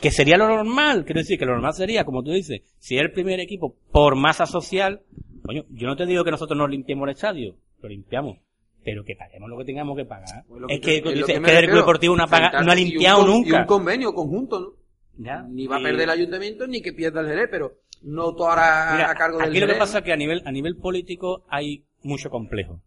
[0.00, 3.02] Que sería lo normal, quiero decir que lo normal sería, como tú dices, si es
[3.02, 5.02] el primer equipo por masa social,
[5.42, 8.38] coño, yo no te digo que nosotros no limpiemos el estadio, lo limpiamos,
[8.84, 10.44] pero que paguemos lo que tengamos que pagar.
[10.48, 11.66] Pues es que- que, es dices, que que el.
[11.66, 12.26] Club Deportivo no ha,
[12.62, 13.60] no ha y un limpiado con- Y nunca.
[13.60, 14.72] un convenio conjunto, ¿no?
[15.24, 15.42] ¿Ya?
[15.42, 17.72] Ni va a perder el ayuntamiento ni que pierda el Jerez, pero
[18.02, 19.98] no todo ahora a cargo del aquí lo que pasa ¿no?
[19.98, 22.80] es que a nivel, a nivel político hay mucho complejo.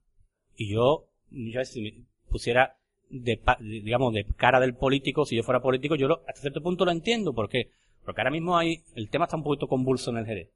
[0.57, 1.93] Y yo, yo si me
[2.29, 2.77] pusiera
[3.09, 6.83] de- digamos, de cara del político, si yo fuera político, yo lo- hasta cierto punto
[6.83, 7.33] lo entiendo.
[7.33, 7.69] ¿Por qué?
[8.03, 10.49] Porque ahora mismo hay, el tema está un poquito convulso en el Jerez.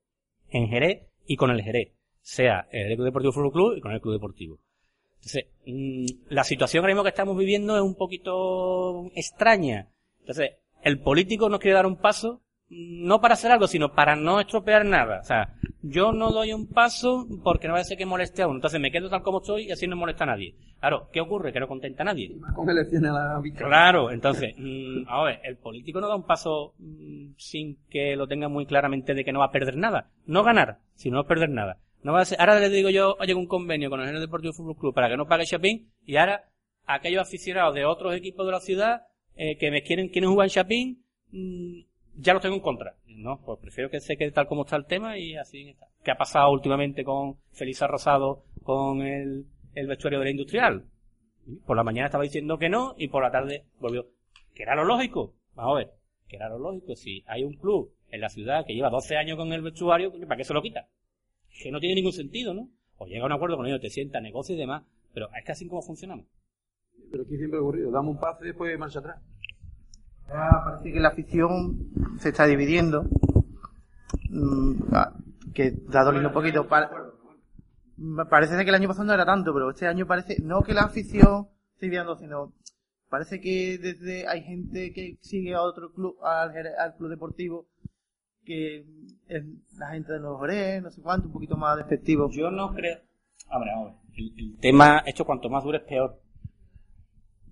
[0.50, 1.94] En Jerez y con el Jerez.
[2.22, 4.60] Sea el Club Deportivo Fútbol Club y con el Club Deportivo.
[5.18, 9.90] Entonces, mm, la situación que estamos viviendo es un poquito extraña.
[10.22, 14.40] Entonces, el político nos quiere dar un paso, no para hacer algo, sino para no
[14.40, 15.20] estropear nada.
[15.22, 18.48] O sea, yo no doy un paso porque no va a ser que moleste a
[18.48, 18.58] uno.
[18.58, 20.56] Entonces me quedo tal como estoy y así no molesta a nadie.
[20.80, 21.52] Claro, ¿qué ocurre?
[21.52, 22.38] Que no contenta a nadie.
[22.56, 23.42] Con elecciones a la.
[23.56, 28.28] Claro, entonces, mm, a ver, el político no da un paso mm, sin que lo
[28.28, 30.10] tenga muy claramente de que no va a perder nada.
[30.26, 31.78] No ganar, sino no perder nada.
[32.02, 34.54] No va a ser, ahora le digo yo, oye, un convenio con el General Deportivo
[34.54, 36.46] Fútbol Club para que no pague Chapín y ahora
[36.86, 39.02] aquellos aficionados de otros equipos de la ciudad
[39.36, 41.89] eh, que me quieren, quieren jugar en Chapín, mm,
[42.20, 42.96] ya los tengo en contra.
[43.08, 45.88] No, pues prefiero que se quede tal como está el tema y así está.
[46.04, 50.86] ¿Qué ha pasado últimamente con Felisa Rosado, con el, el vestuario de la industrial?
[51.66, 54.08] Por la mañana estaba diciendo que no y por la tarde volvió.
[54.54, 55.34] Que era lo lógico.
[55.56, 55.92] Vamos a ver.
[56.28, 56.96] Que era lo lógico.
[56.96, 60.38] Si hay un club en la ciudad que lleva 12 años con el vestuario, ¿para
[60.38, 60.88] qué se lo quita?
[61.62, 62.70] Que no tiene ningún sentido, ¿no?
[62.98, 64.84] O llega a un acuerdo con ellos, te sienta, negocio y demás.
[65.14, 66.26] Pero es que así como funcionamos.
[67.12, 67.92] Pero aquí siempre ocurrido.
[67.92, 69.22] Damos un paso y después marcha atrás.
[70.30, 73.04] Parece que la afición se está dividiendo.
[74.30, 75.14] Mm, ah,
[75.54, 76.68] que da doliendo un poquito.
[78.30, 80.84] Parece que el año pasado no era tanto, pero este año parece, no que la
[80.84, 82.54] afición esté dividiendo, sino
[83.10, 87.68] parece que desde hay gente que sigue a otro club, al, club deportivo,
[88.46, 88.86] que
[89.28, 89.44] es
[89.78, 92.30] la gente de los Jerez, no sé cuánto, un poquito más despectivo.
[92.32, 93.00] Yo no creo.
[93.52, 93.96] Hombre, hombre.
[94.16, 96.22] El, el tema, esto cuanto más dure es peor.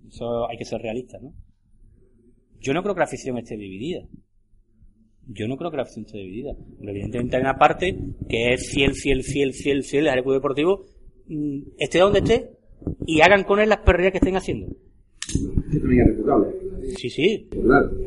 [0.06, 1.34] Eso hay que ser realista, ¿no?
[2.60, 4.06] Yo no creo que la afición esté dividida.
[5.26, 6.54] Yo no creo que la afición esté dividida.
[6.78, 7.98] Pero evidentemente hay una parte
[8.28, 10.86] que es fiel, fiel, fiel, fiel, fiel al club deportivo,
[11.26, 12.50] mm, esté donde esté,
[13.06, 14.68] y hagan con él las perrerías que estén haciendo.
[16.96, 17.48] Sí, sí.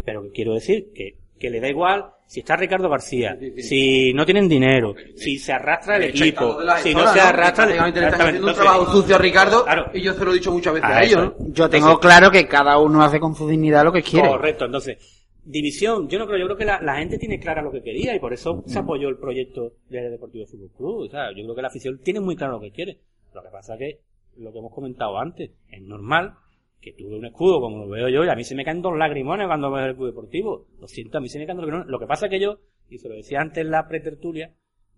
[0.06, 4.48] Pero quiero decir que, que le da igual si está Ricardo García, si no tienen
[4.48, 7.78] dinero, si se arrastra el equipo, si no se arrastra el
[8.14, 9.92] haciendo un trabajo sucio Ricardo Claro.
[9.94, 11.36] y yo se lo he dicho muchas veces a ellos, ¿no?
[11.50, 14.30] Yo tengo Entonces- claro que cada uno hace con su dignidad lo que quiere.
[14.30, 14.98] Correcto, entonces,
[15.44, 18.16] división, yo no creo, yo creo que la, la gente tiene clara lo que quería
[18.16, 20.96] y por eso se apoyó el proyecto del Deportivo Fútbol Club.
[21.08, 23.00] O sea, yo creo que la afición tiene muy claro lo que quiere.
[23.34, 24.00] Lo que pasa es que,
[24.38, 26.36] lo que hemos comentado antes, es normal
[26.82, 28.98] que tuve un escudo como lo veo yo y a mí se me caen dos
[28.98, 30.66] lagrimones cuando veo el club deportivo.
[30.80, 31.92] Lo siento, a mí se me caen dos lagrimones.
[31.92, 32.58] Lo que pasa es que yo,
[32.90, 34.54] y se lo decía antes en la pretertulia,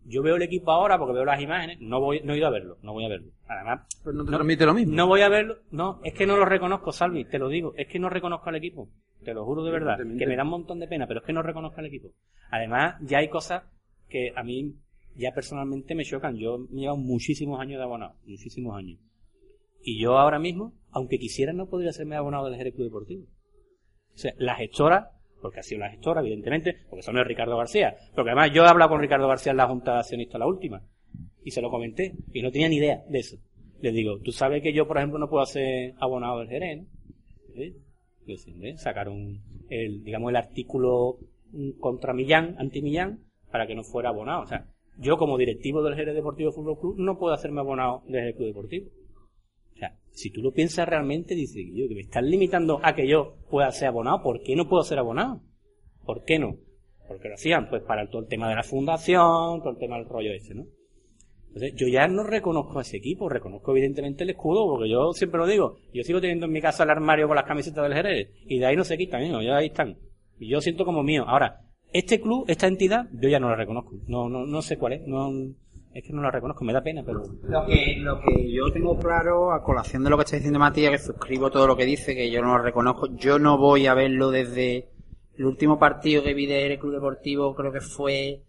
[0.05, 2.51] yo veo el equipo ahora porque veo las imágenes, no voy, no he ido a
[2.51, 3.31] verlo, no voy a verlo.
[3.47, 4.38] Además, no te No.
[4.38, 4.95] transmite lo mismo.
[4.95, 7.88] no voy a verlo, no, es que no lo reconozco, Salvi, te lo digo, es
[7.88, 8.89] que no reconozco al equipo,
[9.23, 11.31] te lo juro de verdad, que me da un montón de pena, pero es que
[11.34, 12.09] no reconozco al equipo.
[12.51, 13.63] Además, ya hay cosas
[14.09, 14.75] que a mí
[15.15, 16.36] ya personalmente me chocan.
[16.38, 18.99] Yo me llevo muchísimos años de abonado, muchísimos años.
[19.81, 23.23] Y yo ahora mismo, aunque quisiera, no podría serme abonado del Jerez Club Deportivo.
[24.13, 27.95] O sea, la gestora, porque ha sido la gestora, evidentemente, porque son el Ricardo García.
[28.15, 30.83] Porque además yo he hablado con Ricardo García en la Junta de Accionistas, la última,
[31.43, 33.37] y se lo comenté, y no tenía ni idea de eso.
[33.81, 37.61] Le digo, tú sabes que yo, por ejemplo, no puedo ser abonado del Jerez, ¿no?
[37.61, 38.77] ¿eh?
[38.77, 41.17] Sacaron el, digamos, el artículo
[41.51, 43.19] mm, contra Millán, anti Millán,
[43.51, 44.43] para que no fuera abonado.
[44.43, 44.65] O sea,
[44.97, 48.47] yo como directivo del Jerez Deportivo Fútbol Club no puedo hacerme abonado del Jerez Club
[48.47, 48.89] Deportivo.
[50.14, 53.72] Si tú lo piensas realmente, dices, yo que me estás limitando a que yo pueda
[53.72, 55.41] ser abonado, ¿por qué no puedo ser abonado?
[56.05, 56.57] ¿Por qué no?
[57.07, 60.07] Porque lo hacían, pues, para todo el tema de la fundación, todo el tema del
[60.07, 60.66] rollo ese, ¿no?
[61.47, 65.39] Entonces, yo ya no reconozco a ese equipo, reconozco evidentemente el escudo, porque yo siempre
[65.39, 68.30] lo digo, yo sigo teniendo en mi casa el armario con las camisetas del Jerez,
[68.47, 69.45] y de ahí no se quitan, ¿eh?
[69.45, 69.97] ya ahí están.
[70.39, 71.26] Y yo siento como mío.
[71.28, 71.61] Ahora,
[71.91, 73.91] este club, esta entidad, yo ya no la reconozco.
[74.07, 75.32] No, no, no sé cuál es, no,
[75.93, 77.23] es que no la reconozco, me da pena, pero...
[77.43, 80.91] Lo que, lo que yo tengo claro, a colación de lo que está diciendo Matías,
[80.91, 83.93] que suscribo todo lo que dice, que yo no lo reconozco, yo no voy a
[83.93, 84.89] verlo desde
[85.37, 88.41] el último partido que vi del Club Deportivo, creo que fue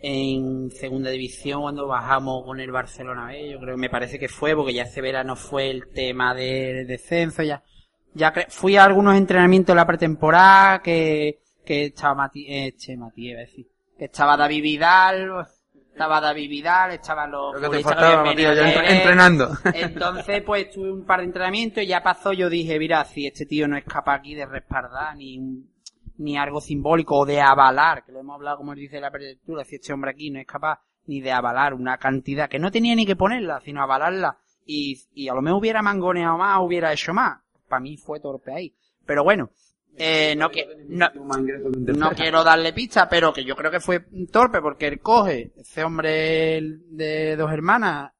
[0.00, 4.54] en segunda división cuando bajamos con el Barcelona B, yo creo me parece que fue,
[4.54, 7.64] porque ya ese verano fue el tema del descenso, ya,
[8.12, 13.38] ya fui a algunos entrenamientos en la pretemporada que, que estaba Mati, eh, che, Matías,
[13.38, 13.66] a decir,
[13.98, 15.46] que estaba David Vidal,
[15.94, 18.62] estaba David Vidal, estaban los Lo que te faltaba, Matías, ya
[18.96, 19.50] entrenando.
[19.74, 23.46] Entonces, pues tuve un par de entrenamientos y ya pasó, yo dije, mira, si este
[23.46, 25.70] tío no es capaz aquí de respaldar ni un-
[26.16, 29.76] ni algo simbólico o de avalar, que lo hemos hablado como dice la apertura, si
[29.76, 33.04] este hombre aquí no es capaz ni de avalar una cantidad que no tenía ni
[33.06, 37.38] que ponerla, sino avalarla y, y a lo mejor hubiera mangoneado más, hubiera hecho más.
[37.68, 38.74] Para mí fue torpe ahí.
[39.06, 39.50] Pero bueno,
[39.96, 44.60] eh, no, que, no, no quiero darle pista, pero que yo creo que fue torpe
[44.60, 48.12] porque él coge, ese hombre de dos hermanas,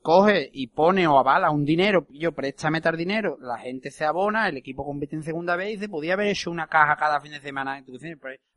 [0.00, 4.48] coge y pone o avala un dinero, yo préstame tal dinero, la gente se abona,
[4.48, 7.32] el equipo compite en segunda vez y se podía haber hecho una caja cada fin
[7.32, 7.82] de semana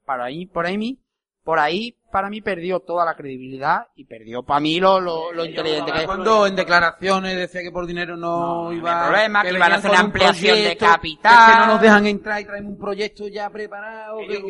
[0.06, 1.00] para ahí, por ahí,
[1.46, 5.46] por ahí, para mí perdió toda la credibilidad y perdió para mí lo, lo, lo
[5.46, 9.54] inteligente que Cuando en declaraciones decía que por dinero no, No, iba hay problema, que
[9.54, 11.38] iban a hacer una un ampliación de proyecto, capital.
[11.38, 14.18] que Es que no nos dejan entrar y traen un proyecto ya preparado.
[14.28, 14.44] que-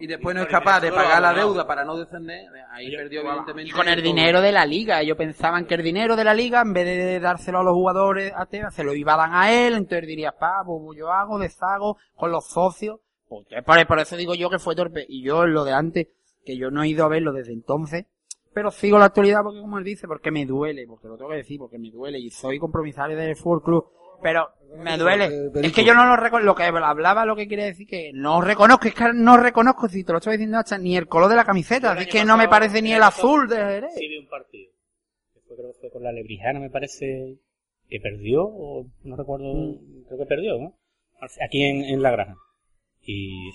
[0.00, 2.46] y después no es capaz de pagar la deuda para no descender.
[2.70, 3.70] Ahí perdió evidentemente.
[3.70, 5.00] Y con el dinero de la liga.
[5.00, 8.32] Ellos pensaban que el dinero de la liga, en vez de dárselo a los jugadores
[8.36, 9.74] a Tebas, se lo iba a dar a él.
[9.74, 13.00] Entonces diría, pa, pues yo hago, deshago con los socios.
[13.28, 15.04] Pues, por, por eso digo yo que fue torpe.
[15.08, 16.08] Y yo en lo de antes,
[16.44, 18.06] que yo no he ido a verlo desde entonces.
[18.54, 20.86] Pero sigo la actualidad porque, como él dice, porque me duele.
[20.86, 22.18] Porque lo tengo que decir, porque me duele.
[22.18, 23.84] Y soy compromisario del Fútbol Club.
[24.20, 24.48] Pero
[24.78, 25.26] me duele.
[25.26, 26.44] Eh, Es que yo no lo reconozco.
[26.46, 28.88] Lo que hablaba, lo que quiere decir que no reconozco.
[28.88, 31.44] Es que no reconozco, si te lo estoy diciendo hasta, ni el color de la
[31.44, 31.92] camiseta.
[32.00, 33.94] Es que no me parece ni el azul de Jerez.
[33.94, 34.72] Sí, de un partido.
[35.34, 37.36] Que fue, creo que fue con la Lebrijana, me parece,
[37.88, 40.04] que perdió, o no recuerdo, Mm.
[40.06, 40.74] creo que perdió, ¿no?
[41.44, 42.36] Aquí en, en La Granja.
[43.10, 43.50] Y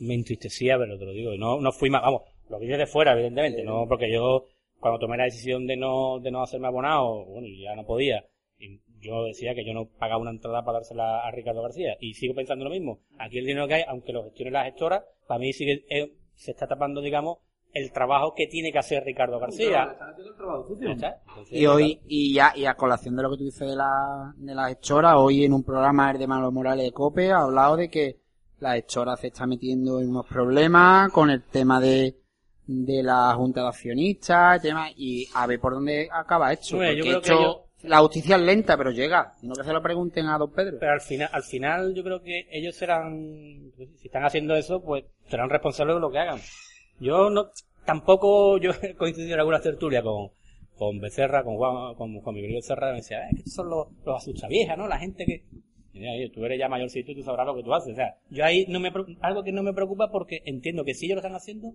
[0.00, 1.32] me entristecía verlo, te lo digo.
[1.32, 4.44] y No, no fui más, vamos, lo vi desde fuera, evidentemente, no porque yo,
[4.78, 8.26] cuando tomé la decisión de no, de no hacerme abonado, bueno, ya no podía.
[8.58, 11.96] Y yo decía que yo no pagaba una entrada para dársela a Ricardo García.
[11.98, 13.00] Y sigo pensando lo mismo.
[13.18, 16.50] Aquí el dinero que hay, aunque lo gestione la gestora, para mí sigue, eh, se
[16.50, 17.38] está tapando, digamos,
[17.72, 19.96] el trabajo que tiene que hacer Ricardo García.
[21.50, 24.54] Y hoy, y ya, y a colación de lo que tú dices de la, de
[24.54, 27.88] la gestora, hoy en un programa el de Manuel Morales de COPE ha hablado de
[27.88, 28.20] que
[28.60, 32.16] la gestora se está metiendo en unos problemas con el tema de,
[32.66, 36.76] de la junta de accionistas, tema, y a ver por dónde acaba esto.
[36.96, 39.32] Yo que ellos- la justicia es lenta, pero llega.
[39.40, 40.76] Sino que se lo pregunten a don Pedro.
[40.78, 45.04] Pero al final, al final yo creo que ellos serán, si están haciendo eso, pues
[45.28, 46.38] serán responsables de lo que hagan.
[46.98, 47.48] Yo no,
[47.86, 50.28] tampoco, yo he coincidido en algunas tertulias con,
[50.76, 53.86] con Becerra, con Juan, con Juan Miguel Becerra, me decía, "Eh, que estos son los,
[54.04, 54.86] los asustaviejas, ¿no?
[54.86, 55.44] La gente que,
[56.32, 57.92] tú eres ya mayorcito y tú sabrás lo que tú haces.
[57.92, 61.06] O sea, yo ahí no me, algo que no me preocupa porque entiendo que si
[61.06, 61.74] ellos lo están haciendo,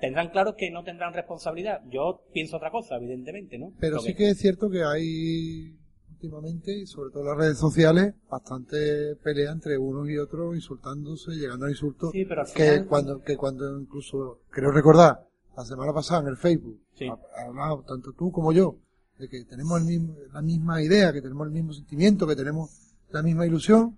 [0.00, 1.80] tendrán claro que no tendrán responsabilidad.
[1.90, 3.72] Yo pienso otra cosa, evidentemente, ¿no?
[3.80, 5.76] Pero sí que es cierto que hay
[6.10, 11.30] últimamente, y sobre todo en las redes sociales, bastante pelea entre unos y otros, insultándose,
[11.32, 15.64] llegando a insultos, Sí, pero al que final- cuando, que cuando incluso, creo recordar, la
[15.64, 17.06] semana pasada en el Facebook, Sí.
[17.08, 18.76] ha- ha hablado tanto tú como yo,
[19.18, 22.70] de que tenemos el mismo, la misma idea, que tenemos el mismo sentimiento, que tenemos
[23.12, 23.96] la misma ilusión,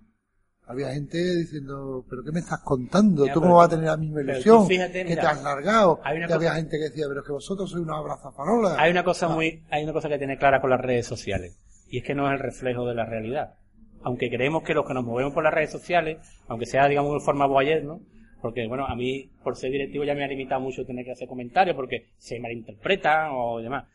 [0.65, 3.25] había gente diciendo, pero ¿qué me estás contando?
[3.25, 4.65] Ya, ¿Tú cómo vas a tener la misma ilusión?
[4.67, 5.99] fíjate, que mira, te has largado.
[6.03, 8.75] hay una que había cosa- gente que decía, pero es que vosotros sois unos abrazafarolas.
[8.79, 9.29] Hay una cosa Ah.
[9.35, 11.57] muy, hay una cosa que tiene clara con las redes sociales.
[11.89, 13.55] Y es que no es el reflejo de la realidad.
[14.03, 17.19] Aunque creemos que los que nos movemos por las redes sociales, aunque sea, digamos, de
[17.25, 18.01] forma boyer, ¿no?
[18.41, 21.29] porque bueno, a mí, por ser directivo ya me ha limitado mucho tener que hacer
[21.29, 23.85] comentarios porque se malinterpretan o demás.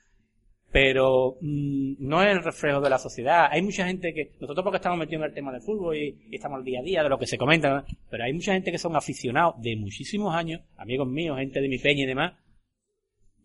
[0.71, 3.49] Pero mm, no es el reflejo de la sociedad.
[3.51, 6.37] Hay mucha gente que, nosotros porque estamos metidos en el tema del fútbol y, y
[6.37, 7.85] estamos al día a día de lo que se comenta, ¿no?
[8.11, 11.79] pero hay mucha gente que son aficionados de muchísimos años, amigos míos, gente de mi
[11.79, 12.35] peña y demás,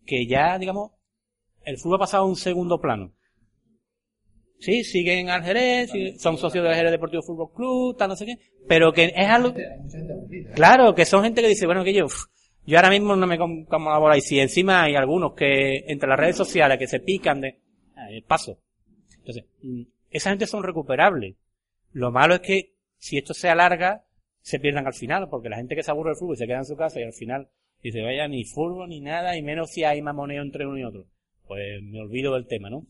[0.04, 0.92] que ya, digamos,
[1.64, 3.12] el fútbol ha pasado a un segundo plano.
[4.58, 8.38] Sí, siguen al Jerez, son socios del Jerez Deportivo Fútbol Club, tal, no sé qué,
[8.66, 9.54] pero que es algo...
[10.54, 12.06] Claro, que son gente que dice, bueno, que yo,
[12.66, 16.36] yo ahora mismo no me colaboro y si encima hay algunos que entre las redes
[16.36, 17.60] sociales que se pican de...
[18.10, 18.58] eh, paso.
[19.18, 21.36] Entonces, mm, esa gente son recuperables.
[21.92, 24.04] Lo malo es que si esto se alarga,
[24.40, 26.64] se pierdan al final, porque la gente que se aburre del fútbol se queda en
[26.64, 27.48] su casa y al final
[27.82, 31.06] dice, vaya, ni fútbol ni nada, y menos si hay mamoneo entre uno y otro.
[31.46, 32.86] Pues me olvido del tema, ¿no?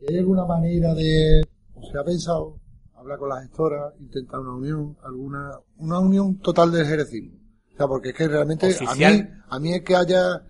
[0.00, 1.42] ¿Y ¿Hay alguna manera de,
[1.74, 2.58] o se pensado,
[2.94, 7.39] hablar con la gestora, intentar una unión, alguna, una unión total del jerecismo?
[7.80, 9.04] O sea, porque es que realmente a mí,
[9.48, 10.44] a mí es que haya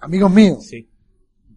[0.00, 0.88] amigos míos, Sí.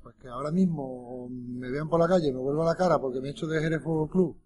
[0.04, 3.30] pues que ahora mismo me vean por la calle, me vuelvan la cara porque me
[3.30, 4.38] he hecho de Jerez Fútbol Club,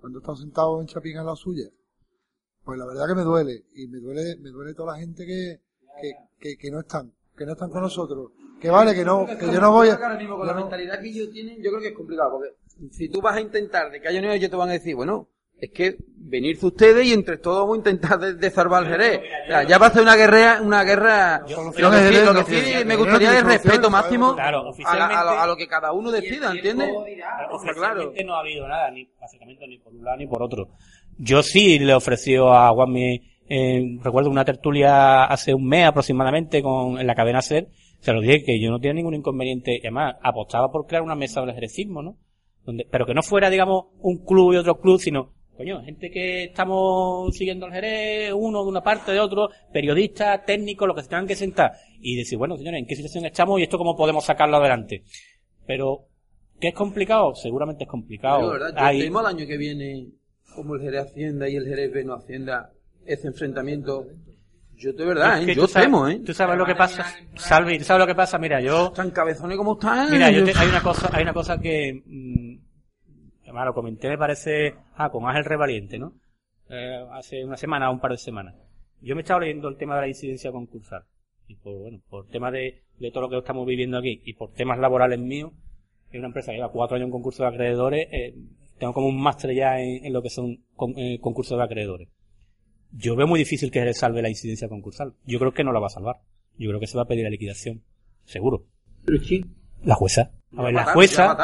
[0.00, 1.68] cuando he estado sentado en Chapín en la suya,
[2.64, 5.60] pues la verdad que me duele, y me duele, me duele toda la gente que,
[6.00, 9.52] que, que, que no están, que no están con nosotros, que vale, que no, que
[9.52, 11.88] yo no voy a, Ahora mismo con la mentalidad que ellos tienen, yo creo que
[11.90, 12.56] es complicado, porque
[12.90, 15.28] si tú vas a intentar de que haya unión, ellos te van a decir, bueno,
[15.62, 19.20] es que venirse ustedes y entre todos vamos a intentar de- desarmar al Jerez.
[19.44, 21.38] O sea, ya va a ser una guerra, una guerra.
[21.40, 24.62] Lo que, sí, Soluciones, lo que sí me gustaría es Soluciones, respeto máximo Claro, a,
[24.64, 26.88] la- oficialmente- a lo, a lo que cada uno decida, ¿entiendes?
[27.16, 27.54] Claro.
[27.56, 30.68] Oficialmente no ha habido nada, ni básicamente ni por un lado ni por otro.
[31.18, 36.98] Yo sí le ofreció a Juanmi, eh, recuerdo una tertulia hace un mes aproximadamente con,
[36.98, 37.68] en la cadena SER,
[38.00, 41.14] se lo dije que yo no tenía ningún inconveniente, y además apostaba por crear una
[41.14, 42.16] mesa del ejercicio, ¿no?
[42.64, 46.44] Donde, pero que no fuera, digamos, un club y otro club, sino, coño, gente que
[46.44, 51.08] estamos siguiendo al Jerez, uno de una parte, de otro, periodistas, técnicos, los que se
[51.08, 54.24] tengan que sentar, y decir, bueno, señores, ¿en qué situación estamos y esto cómo podemos
[54.24, 55.02] sacarlo adelante?
[55.66, 56.06] Pero,
[56.60, 57.34] ¿qué es complicado?
[57.34, 58.38] Seguramente es complicado.
[58.40, 58.74] Digo, ¿verdad?
[58.76, 60.06] Yo Hay- el año que viene,
[60.54, 62.70] como el Jerez Hacienda y el Jerez B no Hacienda,
[63.06, 64.06] ese enfrentamiento.
[64.76, 65.54] Yo de verdad, Es ¿eh?
[65.54, 66.20] yo sabes- temo, ¿eh?
[66.26, 69.56] Tú sabes lo que pasa, Salvi, tú sabes lo que pasa, mira, yo, Tan cabezones
[69.56, 70.10] como están.
[70.10, 72.56] mira, yo te- hay una cosa, hay una cosa que, mm,
[73.58, 76.14] además comenté, me parece, ah, con Ángel Revaliente, ¿no?
[76.68, 78.54] Eh, hace una semana o un par de semanas.
[79.00, 81.04] Yo me estaba leyendo el tema de la incidencia concursal.
[81.48, 84.52] Y por, bueno, por tema de, de todo lo que estamos viviendo aquí y por
[84.52, 85.52] temas laborales míos,
[86.10, 88.34] es una empresa que lleva cuatro años en concurso de acreedores, eh,
[88.78, 90.64] tengo como un máster ya en, lo que son
[90.96, 92.08] eh, concursos de acreedores.
[92.90, 95.14] Yo veo muy difícil que se salve la incidencia concursal.
[95.24, 96.16] Yo creo que no la va a salvar.
[96.58, 97.82] Yo creo que se va a pedir la liquidación.
[98.24, 98.66] Seguro.
[99.84, 100.30] La jueza.
[100.56, 101.36] A ver, la jueza.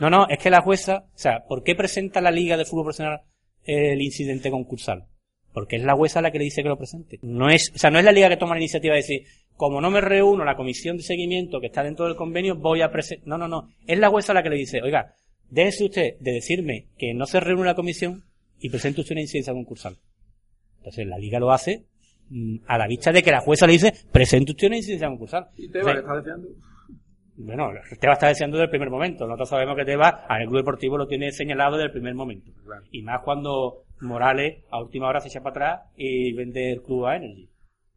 [0.00, 2.86] No, no, es que la jueza, o sea, ¿por qué presenta la Liga de Fútbol
[2.86, 3.22] Profesional
[3.64, 5.06] el incidente concursal?
[5.52, 7.18] Porque es la jueza la que le dice que lo presente.
[7.22, 9.22] No es, o sea, no es la liga que toma la iniciativa de decir,
[9.56, 12.90] como no me reúno la comisión de seguimiento que está dentro del convenio, voy a
[12.90, 13.26] presentar.
[13.26, 13.70] No, no, no.
[13.86, 15.14] Es la jueza la que le dice, oiga,
[15.48, 18.24] déjese usted de decirme que no se reúne la comisión
[18.60, 19.96] y presente usted una incidencia concursal.
[20.78, 21.86] Entonces la liga lo hace
[22.28, 25.48] mm, a la vista de que la jueza le dice, presente usted una incidencia concursal.
[25.56, 26.48] Y te va, Entonces, que está deseando.
[27.38, 27.70] Bueno,
[28.00, 29.26] Teba está deseando desde el primer momento.
[29.26, 32.50] Nosotros sabemos que Teba al Club Deportivo lo tiene señalado desde el primer momento.
[32.90, 37.06] Y más cuando Morales a última hora se echa para atrás y vende el club
[37.06, 37.48] a Energy.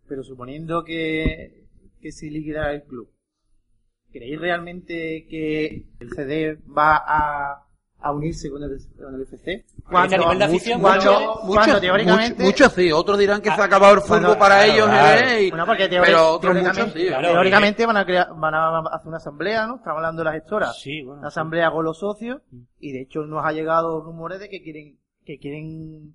[0.08, 1.68] Pero suponiendo que,
[2.02, 3.10] que se liquidara el club,
[4.12, 7.69] ¿creéis realmente que el CD va a,
[8.02, 9.66] a unirse con el, con el FC?
[9.92, 11.12] a nivel de afición, cuando,
[11.44, 12.44] mucho- cuando teóricamente...
[12.44, 14.86] Muchos sí, otros dirán que se Ah, ha acabado el fútbol cuando- para claro, ellos,
[14.88, 15.40] claro.
[15.42, 17.08] Y- Bueno, porque pero otros teóricamente, muchos sí.
[17.08, 17.28] claro.
[17.32, 19.76] teóricamente van a crear, van a hacer una asamblea, ¿no?
[19.78, 20.80] Estamos hablando de las gestoras.
[20.80, 21.20] Sí, bueno.
[21.20, 22.42] Una asamblea con los socios
[22.80, 26.14] y de hecho nos ha llegado rumores de que quieren que quieren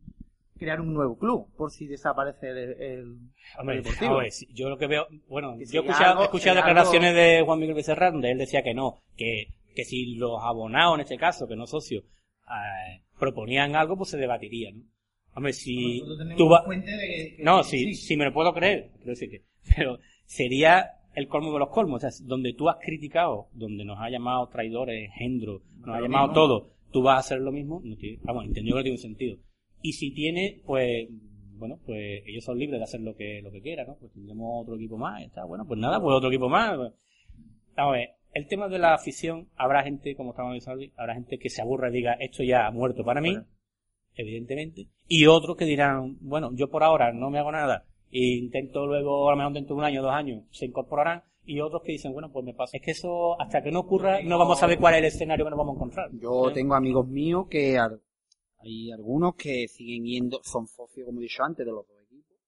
[0.58, 3.16] crear un nuevo club por si desaparece el, el-
[3.58, 4.14] Hombre, el deportivo.
[4.14, 6.54] a ver, si- yo lo que veo, bueno, Que yo he escuchado, algo- he escuchado
[6.56, 10.40] sería declaraciones de Juan Miguel Becerra donde él decía que no, que, que si los
[10.42, 14.82] abonados en este caso, que no socios, eh, proponían algo, pues se debatiría, ¿no?
[15.36, 16.00] Hombre, si
[16.36, 16.62] tú vas,
[17.40, 17.94] No, sí, sí.
[17.94, 19.42] sí me lo puedo creer, que,
[19.76, 23.98] pero sería el colmo de los colmos, o sea, donde tú has criticado, donde nos
[23.98, 26.34] ha llamado traidores, engendro, nos ha llamado mismo.
[26.34, 29.02] todo, tú vas a hacer lo mismo, no tiene, vamos, entendió que no tiene un
[29.02, 29.38] sentido.
[29.82, 31.08] Y si tiene, pues,
[31.56, 33.96] bueno, pues ellos son libres de hacer lo que, lo que quieran, ¿no?
[33.96, 36.76] Pues tendremos otro equipo más, está, bueno, pues nada, pues otro equipo más.
[36.76, 36.94] Vamos
[37.76, 41.48] a ver, el tema de la afición, habrá gente, como estamos diciendo, habrá gente que
[41.48, 43.46] se aburra y diga, esto ya ha muerto para mí, Bueno.
[44.14, 48.86] evidentemente, y otros que dirán, bueno, yo por ahora no me hago nada, e intento
[48.86, 51.92] luego, a lo mejor dentro de un año, dos años, se incorporarán, y otros que
[51.92, 52.76] dicen, bueno, pues me pasa.
[52.76, 55.44] Es que eso, hasta que no ocurra, no vamos a saber cuál es el escenario
[55.44, 56.10] que nos vamos a encontrar.
[56.12, 57.78] Yo tengo amigos míos que
[58.58, 62.38] hay algunos que siguen yendo, son socios, como he dicho antes, de los dos equipos,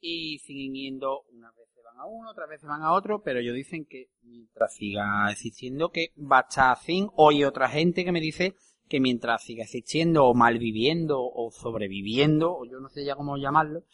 [0.00, 3.84] y siguen yendo, unas veces a uno, otras veces van a otro, pero ellos dicen
[3.84, 8.20] que mientras siga existiendo que va a estar así, o hay otra gente que me
[8.20, 8.54] dice
[8.88, 13.84] que mientras siga existiendo o malviviendo o sobreviviendo, o yo no sé ya cómo llamarlo,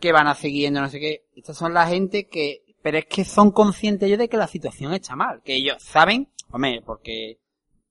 [0.00, 1.24] que van a seguir no sé qué.
[1.34, 4.94] Estas son la gente que, pero es que son conscientes ellos de que la situación
[4.94, 7.38] está mal, que ellos saben, hombre, porque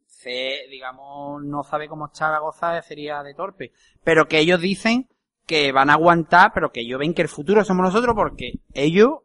[0.05, 3.71] sé, digamos, no sabe cómo está la gozada sería de torpe,
[4.03, 5.07] pero que ellos dicen
[5.45, 9.19] que van a aguantar, pero que ellos ven que el futuro somos nosotros porque ellos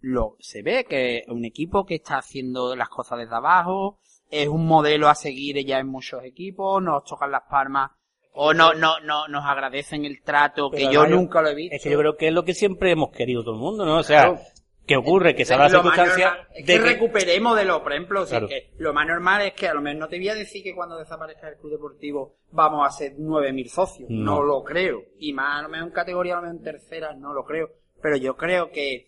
[0.00, 3.98] lo se ve que es un equipo que está haciendo las cosas desde abajo,
[4.30, 7.90] es un modelo a seguir ya en muchos equipos, nos tocan las palmas
[8.38, 11.76] o no, no, no, nos agradecen el trato que yo nunca lo he visto.
[11.76, 13.96] Es que yo creo que es lo que siempre hemos querido todo el mundo, ¿no?
[13.98, 14.40] O sea, Claro.
[14.86, 16.84] que ocurre que se da la circunstancia normal es de que que...
[16.86, 20.08] recuperemos de lo, por ejemplo, que lo más normal es que a lo mejor no
[20.08, 24.10] te voy a decir que cuando desaparezca el club deportivo vamos a ser 9.000 socios,
[24.10, 24.36] no.
[24.36, 24.42] No.
[24.42, 27.32] lo creo, y más a lo mejor en categoría, a lo mejor en tercera, no
[27.32, 27.70] lo creo,
[28.02, 29.06] pero yo creo que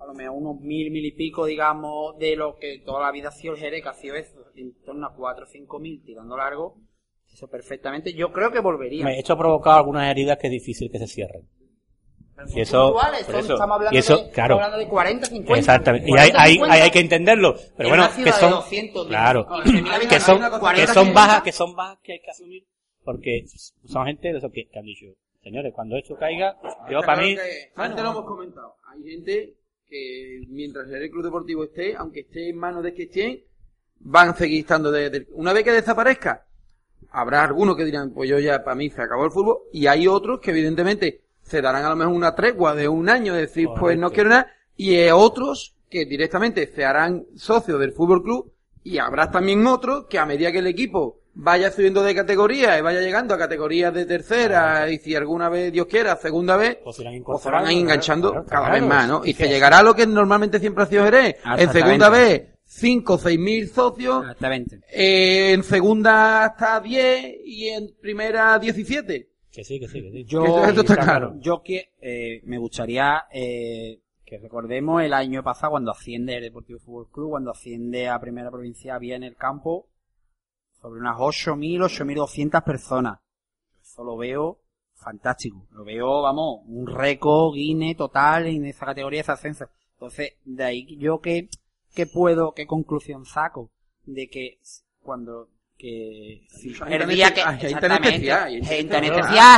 [0.00, 3.28] a lo mejor unos mil, mil y pico, digamos, de lo que toda la vida
[3.28, 6.02] ha sido el Jerez, que ha sido eso, en torno a cuatro o cinco mil
[6.04, 6.76] tirando largo,
[7.32, 9.04] eso perfectamente, yo creo que volvería.
[9.04, 11.48] Me- Esto ha provocado algunas heridas que es difícil que se cierren.
[12.36, 14.54] Pero y eso- son- eso- estamos hablando, y eso, de, claro.
[14.54, 15.58] hablando de 40, 50.
[15.58, 16.06] Exactamente.
[16.06, 16.74] Y 40, hay, hay, 50.
[16.74, 17.54] hay, hay que entenderlo.
[17.76, 21.12] Pero En bueno, que son, 200, claro, 15.000 que son, que 40, son 50.
[21.20, 22.64] bajas, que son bajas que hay que asumir,
[23.02, 23.44] porque
[23.86, 25.06] son gente de esos que, que han dicho,
[25.42, 26.56] señores, cuando esto caiga,
[26.88, 27.36] yo para mí,
[27.74, 28.76] antes lo hemos comentado.
[28.86, 29.54] Hay gente
[29.88, 33.40] que mientras el club deportivo esté, aunque esté en manos de que estén,
[34.00, 36.44] van a seguir estando de, de- una vez que desaparezca.
[37.10, 40.06] Habrá algunos que dirán, pues yo ya para mí se acabó el fútbol, y hay
[40.06, 43.68] otros que evidentemente se darán a lo mejor una tregua de un año, de decir,
[43.78, 48.52] pues no quiero nada, y otros que directamente se harán socios del fútbol club,
[48.84, 52.82] y habrá también otros que a medida que el equipo vaya subiendo de categoría y
[52.82, 56.98] vaya llegando a categorías de tercera, y si alguna vez Dios quiera, segunda vez, pues
[56.98, 59.22] irán o se incorporando, van a ir enganchando claro, cada claro, vez más, ¿no?
[59.24, 61.36] Y se llegará a lo que normalmente siempre ha sido Jerez.
[61.56, 64.26] En segunda vez, 5 o 6 mil socios.
[64.90, 69.28] Eh, en segunda hasta 10 y en primera 17.
[69.50, 70.24] Que sí, que sí, que sí.
[70.24, 71.36] Yo, está claro.
[71.38, 76.80] Yo que eh, me gustaría eh, que recordemos el año pasado cuando asciende el Deportivo
[76.80, 79.86] Fútbol Club, cuando asciende a Primera Provincia, había en el campo
[80.80, 83.18] sobre unas 8.000, 8.200 personas.
[83.82, 84.58] Eso lo veo
[84.94, 85.66] fantástico.
[85.72, 89.66] Lo veo, vamos, un récord Guinness total en esa categoría, ese ascenso.
[89.94, 91.48] Entonces, de ahí yo que,
[91.94, 93.70] que puedo, qué conclusión saco
[94.04, 94.58] de que
[95.00, 96.44] cuando que
[96.86, 97.88] Hay el gente día que- hay gente gente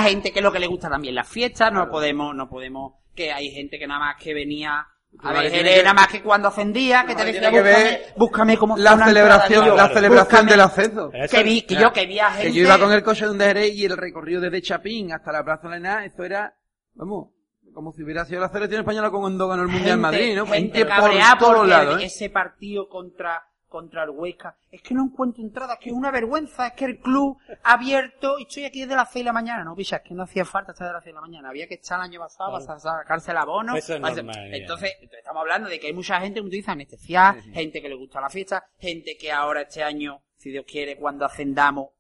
[0.03, 3.33] gente que es lo que le gusta también las fiestas, no podemos, no podemos, que
[3.33, 4.87] hay gente que nada más que venía
[5.19, 8.15] a ver, que- nada más que cuando ascendía, que te Vale, decía, que búscame, ver
[8.17, 11.11] búscame como La celebración, la celebración búscame, del ascenso.
[11.31, 13.31] Que vi, que yo, que vi a gente, Que yo iba con el coche de
[13.33, 16.55] un Jerez y el recorrido desde Chapín hasta la Plaza de la eso era,
[16.95, 17.29] vamos,
[17.75, 20.47] como si hubiera sido la selección española cuando ganó el Mundial en Madrid, ¿no?
[20.47, 22.07] Gente por todos lados, ¿eh?
[22.07, 26.67] ese partido contra, contra el Huesca, es que no encuentro entradas, que es una vergüenza,
[26.67, 29.65] es que el club ha abierto y estoy aquí desde las 6 de la mañana,
[29.65, 31.67] no, picha, es que no hacía falta estar de las 6 de la mañana, había
[31.67, 32.67] que estar el año pasado Claro.
[32.67, 33.75] para sacarse el abono.
[33.77, 37.41] Eso es normal, entonces, entonces estamos hablando de que hay mucha gente que utiliza anestesiar,
[37.41, 41.25] gente que le gusta la fiesta, gente que ahora este año, si Dios quiere, cuando
[41.25, 41.91] ascendamos,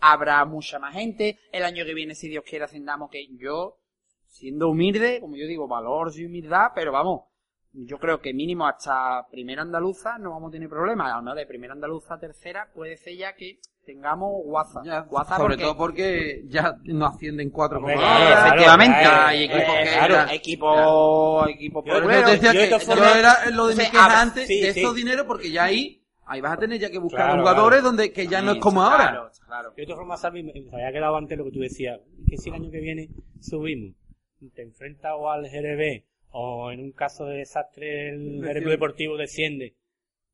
[0.00, 3.78] habrá mucha más gente, el año que viene, si Dios quiere, ascendamos, que yo,
[4.26, 7.22] siendo humilde, como yo digo, valor y humildad, pero vamos,
[7.72, 11.12] yo creo que mínimo hasta primera andaluza no vamos a tener problemas.
[11.12, 14.84] Además, de primera andaluza a tercera puede ser ya que tengamos WhatsApp.
[14.84, 19.44] Ya, WhatsApp sobre porque, todo porque ya no ascienden cuatro como claro, efectivamente, claro, hay
[19.44, 20.14] equipos eh, que claro.
[20.14, 22.24] eran equipos, equipos Yo- Yo puebleros.
[22.24, 24.80] te decía yo de que yo era lo de mi queja antes sí, de sí.
[24.80, 27.86] esos dineros porque ya ahí, ahí vas a tener ya que buscar Claro, jugadores claro.
[27.88, 29.30] donde que ya no es como claro, ahora.
[29.46, 29.70] claro.
[29.70, 31.98] Yo de todas formas, me me había quedado antes lo que tú decías,
[32.28, 33.08] que si el año que viene
[33.40, 33.94] subimos,
[34.54, 38.40] te enfrentas o al GRB, o en un caso de desastre el.
[38.40, 39.74] GRB Deportivo desciende.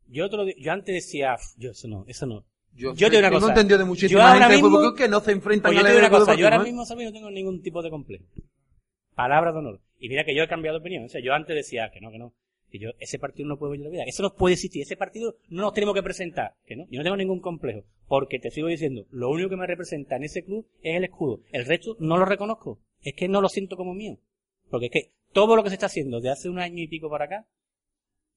[0.08, 2.44] Yo, te lo yo antes decía, "Uf, yo eso no, eso no.
[2.74, 3.48] Yo, Yo te digo una cosa.
[3.50, 5.78] entendido de Yo muchísima ahora gente de fútbol mismo- club que no se enfrentan Pues
[5.78, 6.64] yo te digo una cosa, yo Club, ahora ¿no?
[6.64, 8.24] mismo, Salvi, no tengo ningún tipo de complejo.
[9.14, 9.80] Palabra de honor.
[10.00, 11.04] Y mira que yo he cambiado de opinión.
[11.04, 12.34] O sea, yo antes decía que no, que no.
[12.70, 14.08] Que yo, ese partido no puedo yo olvidar.
[14.08, 14.82] Eso no puede existir.
[14.82, 16.54] Ese partido no nos tenemos que presentar.
[16.66, 16.86] Que no.
[16.90, 17.84] Yo no tengo ningún complejo.
[18.08, 21.40] Porque te sigo diciendo, lo único que me representa en ese club es el escudo.
[21.52, 22.80] El resto no lo reconozco.
[23.02, 24.18] Es que no lo siento como mío.
[24.68, 27.10] Porque es que todo lo que se está haciendo de hace un año y pico
[27.10, 27.46] para acá,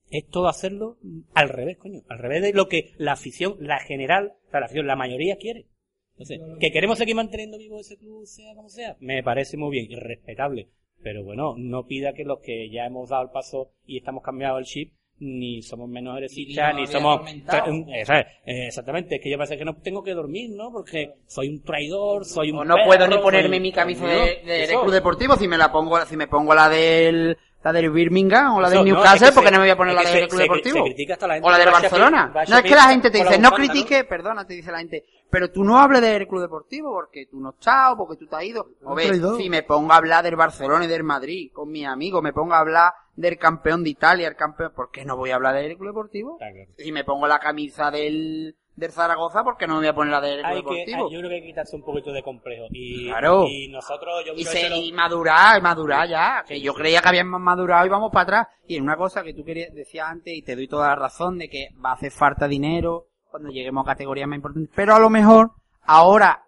[0.09, 0.97] es todo hacerlo
[1.33, 2.01] al revés, coño.
[2.09, 5.37] Al revés de lo que la afición, la general, o sea, la afición, la mayoría
[5.37, 5.67] quiere.
[6.13, 9.91] Entonces, que queremos seguir manteniendo vivo ese club, sea como sea, me parece muy bien
[9.91, 10.69] y respetable.
[11.03, 14.57] Pero bueno, no pida que los que ya hemos dado el paso y estamos cambiando
[14.57, 17.21] el chip, ni somos menos Ni lo ni somos...
[17.31, 20.71] Eh, exactamente, es que yo parece que no tengo que dormir, ¿no?
[20.71, 24.09] Porque soy un traidor, soy un O no perro, puedo ni ponerme mi camisa No,
[24.09, 24.67] de.
[24.81, 28.61] Club Deportivo si me la pongo, si me pongo la del, la del Birmingham o
[28.61, 30.27] la del no, Newcastle, es que porque se- no me voy a poner la del
[30.27, 30.77] Club se- Deportivo.
[30.77, 32.33] se critica hasta la gente o la del Barcelona.
[32.47, 35.51] No es que la gente te dice, no critique, perdona, te dice la gente, pero
[35.51, 38.43] tú no hables del Club Deportivo porque tú no estás o porque tú te has
[38.43, 38.69] ido.
[38.83, 42.21] O ves, si me pongo a hablar del Barcelona y del Madrid con mis amigos,
[42.23, 45.35] me pongo a hablar del campeón de Italia, el campeón, ¿por qué no voy a
[45.35, 46.37] hablar del Club Deportivo?
[46.37, 46.55] Claro.
[46.77, 50.11] Si me pongo la camisa del, del Zaragoza, ¿por qué no me voy a poner
[50.13, 51.07] la del Club Hay Deportivo?
[51.07, 52.65] hay- yo creo que hay que quitarse un poquito de complejo.
[52.69, 53.45] Y, Claro.
[53.47, 57.09] y nosotros, yo y, se, lo- y madurar, y madurar ya, que yo creía que
[57.09, 58.47] habíamos madurado y vamos para atrás.
[58.67, 61.39] Y en una cosa que tú querías, decías antes, y te doy toda la razón,
[61.39, 63.07] de que va a hacer falta dinero
[63.37, 64.71] cuando lleguemos a categorías más importantes.
[64.75, 65.51] Pero a lo mejor,
[65.83, 66.43] ahora,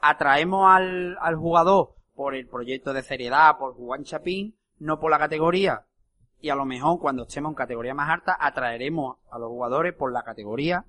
[0.00, 5.10] atraemos al, al jugador por el proyecto de seriedad, por jugar en Chapín, no por
[5.10, 5.84] la categoría.
[6.40, 10.12] Y a lo mejor cuando estemos en categoría más alta, atraeremos a los jugadores por
[10.12, 10.84] la categoría,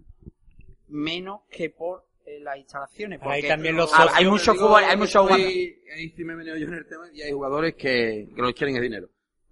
[0.89, 3.19] menos que por eh, las instalaciones.
[3.19, 5.75] Porque también los hay- socios- hay Yo mucho digo fútbol, hay que mucho estoy- jugadores.
[5.95, 8.53] Ahí sí me he yo en el tema y hay jugadores que, que lo que
[8.53, 9.07] quieren es dinero.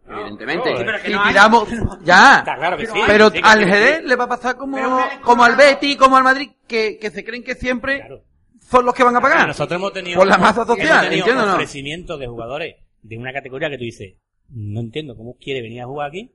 [0.09, 0.71] Evidentemente.
[0.71, 1.69] no, Sí, pero que y no hay- tiramos,
[2.03, 2.37] ya.
[2.39, 2.99] Está claro que sí.
[3.05, 4.07] Pero sí, al sí, que Jerez sí.
[4.07, 7.23] le va a pasar como, Pero como al Betty, como al Madrid, que, que se
[7.25, 8.23] creen que siempre Claro.
[8.61, 9.47] son los que van a pagar.
[9.47, 11.53] Nosotros hemos tenido, Por la masa hemos social, tenido ¿entiendes o no?
[11.53, 14.15] ofrecimientos de jugadores de una categoría que tú dices,
[14.49, 16.31] no entiendo cómo quiere venir a jugar aquí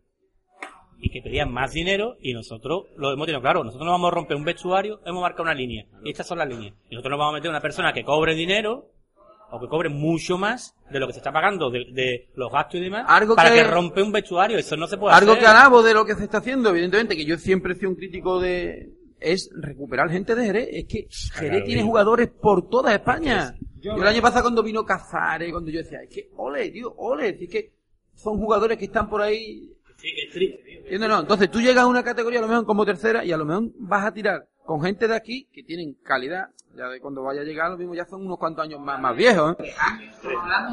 [0.98, 3.64] y que pedían más dinero y nosotros lo hemos tenido claro.
[3.64, 6.48] Nosotros no vamos a romper un vestuario, hemos marcado una línea y estas son las
[6.48, 6.74] líneas.
[6.90, 8.86] Y nosotros nos vamos a meter una persona que cobre dinero
[9.52, 12.76] o que cobre mucho más de lo que se está pagando de, de los gastos
[12.80, 14.58] y demás Algo para que- que, rompe un vestuario.
[14.58, 15.42] Eso no se puede Algo hacer.
[15.44, 17.96] que alabo de lo que se está haciendo, evidentemente, que yo siempre he sido un
[17.96, 18.90] crítico de,
[19.20, 20.68] es recuperar gente de Jerez.
[20.72, 23.54] Es que Jerez claro, tiene jugadores por toda España.
[23.60, 26.94] Es Yo el año pasado cuando vino Cazares, cuando yo decía, es que, ole, tío,
[26.96, 27.72] ole, es que
[28.14, 30.98] son jugadores que están por ahí Sí, que es triste, tío.
[31.08, 33.44] No, entonces tú llegas a una categoría a lo mejor como tercera y a lo
[33.44, 36.46] mejor vas a tirar con gente de aquí que tienen calidad.
[36.74, 39.14] Ya de cuando vaya a llegar lo mismo ya son unos cuantos años más, más
[39.14, 39.72] viejos, ¿eh?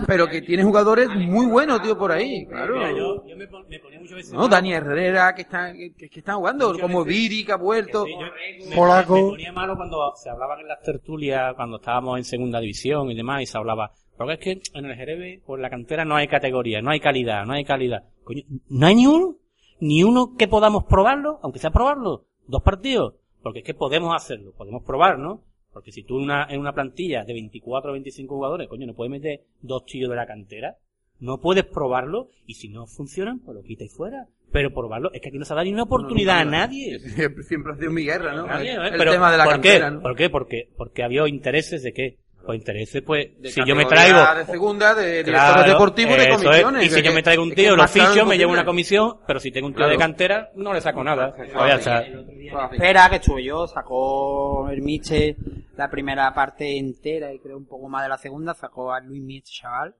[0.07, 2.75] Pero que tiene jugadores muy buenos, tío, por ahí, claro.
[2.75, 4.33] Mira, yo, yo me, pon- me ponía muchas veces...
[4.33, 7.57] No, Dani Herrera que está, que, que están jugando, Muchas como veces- Viri que ha
[7.57, 8.05] vuelto.
[8.05, 9.15] Sí, yo me, Polaco.
[9.15, 13.15] me ponía malo cuando se hablaban en las tertulias, cuando estábamos en segunda división y
[13.15, 13.91] demás, y se hablaba.
[14.17, 17.45] Porque es que en el Jerebe, por la cantera no hay categoría, no hay calidad,
[17.45, 18.03] no hay calidad.
[18.23, 19.35] Coño, ¿no hay ni uno?
[19.81, 23.15] Ni uno que podamos probarlo, aunque sea probarlo, dos partidos.
[23.41, 25.43] Porque es que podemos hacerlo, podemos probar, ¿no?
[25.71, 29.11] Porque si tú una, en una plantilla de 24 o 25 jugadores, coño, no puedes
[29.11, 30.77] meter dos tíos de la cantera.
[31.19, 34.27] No puedes probarlo y si no funcionan, pues lo quitáis fuera.
[34.51, 36.97] Pero probarlo, es que aquí no se ha dado ni una oportunidad a nadie.
[36.99, 38.47] Siempre, siempre ha sido mi guerra, ¿no?
[38.47, 38.87] Nadie, el ¿eh?
[38.87, 39.95] el Pero, tema de la ¿por cantera, qué?
[39.95, 40.01] ¿no?
[40.01, 40.29] ¿Por qué?
[40.29, 42.17] Porque, porque había intereses de qué?
[42.45, 44.19] Pues intereses, pues, De si yo me traigo...
[44.35, 46.29] de segunda, de Claro, directores deportivos, de es.
[46.37, 46.85] comisiones.
[46.85, 49.39] Y si que- yo me traigo un tío, lo ficho, me llevo una comisión, pero
[49.39, 49.91] si tengo un tío Claro.
[49.91, 51.33] de cantera, no le saco nada.
[51.35, 52.01] Pues ya está.
[52.01, 55.35] Espera, que estuve yo, sacó el Miche
[55.77, 59.21] la primera parte entera y creo un poco más de la segunda, sacó a Luis
[59.21, 59.95] Miche, chaval.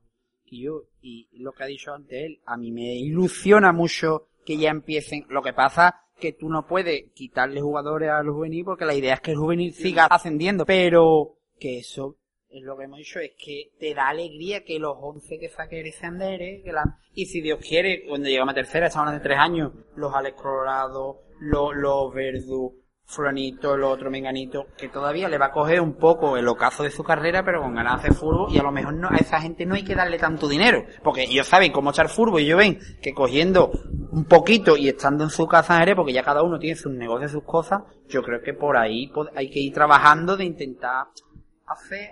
[0.45, 4.57] Y yo, y lo que ha dicho antes él, a mí me ilusiona mucho que
[4.57, 5.25] ya empiecen.
[5.29, 9.21] Lo que pasa que tú no puedes quitarle jugadores al juvenil porque la idea es
[9.21, 10.65] que el juvenil siga ascendiendo.
[10.65, 14.97] Pero que eso es lo que hemos dicho, es que te da alegría que los
[14.99, 16.83] 11 que saque Eric Sandere, que la...
[17.13, 21.21] y si Dios quiere, cuando llegamos a tercera, estamos de tres años, los Alex Colorado,
[21.39, 22.75] los, los Verdu,
[23.09, 26.91] Fronito, el otro Menganito, que todavía le va a coger un poco el ocaso de
[26.91, 29.65] su carrera, pero con ganas de furbo, y a lo mejor no, a esa gente
[29.65, 32.79] no hay que darle tanto dinero, porque ellos saben cómo echar furbo, y ellos ven
[33.01, 33.71] que cogiendo
[34.11, 37.31] un poquito y estando en su casa en porque ya cada uno tiene sus negocios,
[37.31, 41.07] sus cosas, yo creo que por ahí hay que ir trabajando de intentar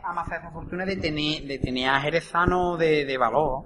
[0.03, 3.65] amasar esa fortuna de tener, de tener a Jerezano de, de valor.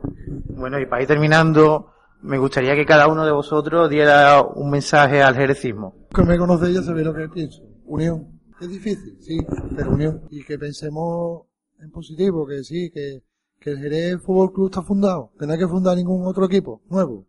[0.50, 5.22] Bueno, y para ir terminando, me gustaría que cada uno de vosotros diera un mensaje
[5.22, 6.08] al jerecismo.
[6.14, 7.64] que me conoce ya sabe lo que pienso.
[7.86, 8.40] Unión.
[8.60, 9.38] Es difícil, sí,
[9.76, 10.22] pero unión.
[10.30, 11.44] Y que pensemos
[11.80, 13.24] en positivo, que sí, que,
[13.60, 16.82] que el Jerez Fútbol Club está fundado, que no hay que fundar ningún otro equipo
[16.90, 17.26] nuevo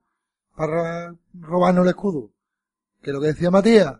[0.54, 2.30] para robarnos el escudo.
[3.00, 3.94] Que lo que decía Matías,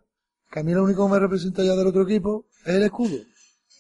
[0.50, 3.16] que a mí lo único que me representa ya del otro equipo es el escudo.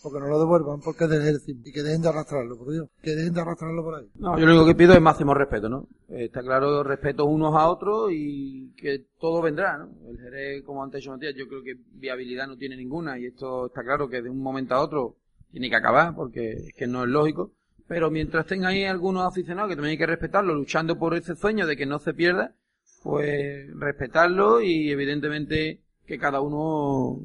[0.02, 2.88] Porque no lo devuelvan porque es del Jerez y que dejen de arrastrarlo, por Dios.
[3.02, 4.10] Que dejen de arrastrarlo por ahí.
[4.16, 5.88] No, yo lo único que pido es máximo respeto, ¿no?
[6.08, 9.90] Está claro, respeto unos a otros y que todo vendrá, ¿no?
[10.08, 13.66] El Jerez, como antes yo Matías, yo creo que viabilidad no tiene ninguna y esto
[13.66, 15.16] está claro que de un momento a otro
[15.50, 17.52] tiene que acabar porque es que no es lógico.
[17.86, 21.66] Pero mientras tenga ahí algunos aficionados que también hay que respetarlo, luchando por ese sueño
[21.66, 22.54] de que no se pierda,
[23.02, 27.20] pues respetarlo y evidentemente que cada uno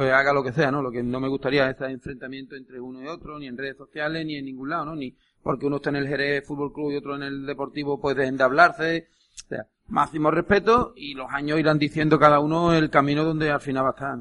[0.00, 0.82] eh, haga lo que sea, ¿no?
[0.82, 3.76] Lo que no me gustaría es ese enfrentamiento entre uno y otro, ni en redes
[3.76, 4.96] sociales, ni en ningún lado, ¿no?
[4.96, 8.16] Ni porque uno está en el Jerez Fútbol Club y otro en el Deportivo, pues
[8.16, 9.08] dejen de hablarse.
[9.44, 13.60] O sea, máximo respeto y los años irán diciendo cada uno el camino donde al
[13.60, 14.18] final va a estar.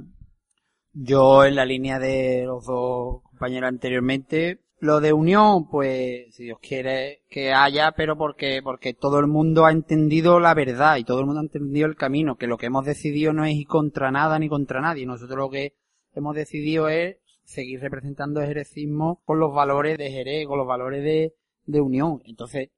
[0.94, 6.60] Yo, en la línea de los dos compañeros anteriormente, lo de unión, pues, si Dios
[6.62, 11.20] quiere que haya, pero porque, porque todo el mundo ha entendido la verdad y todo
[11.20, 14.12] el mundo ha entendido el camino, que lo que hemos decidido no es ir contra
[14.12, 15.06] nada ni contra nadie.
[15.06, 15.74] Nosotros lo que
[16.14, 21.04] hemos decidido es seguir representando el jerecismo con los valores de Jerez, con los valores
[21.04, 21.34] de,
[21.66, 22.22] de unión.
[22.26, 22.70] Entonces,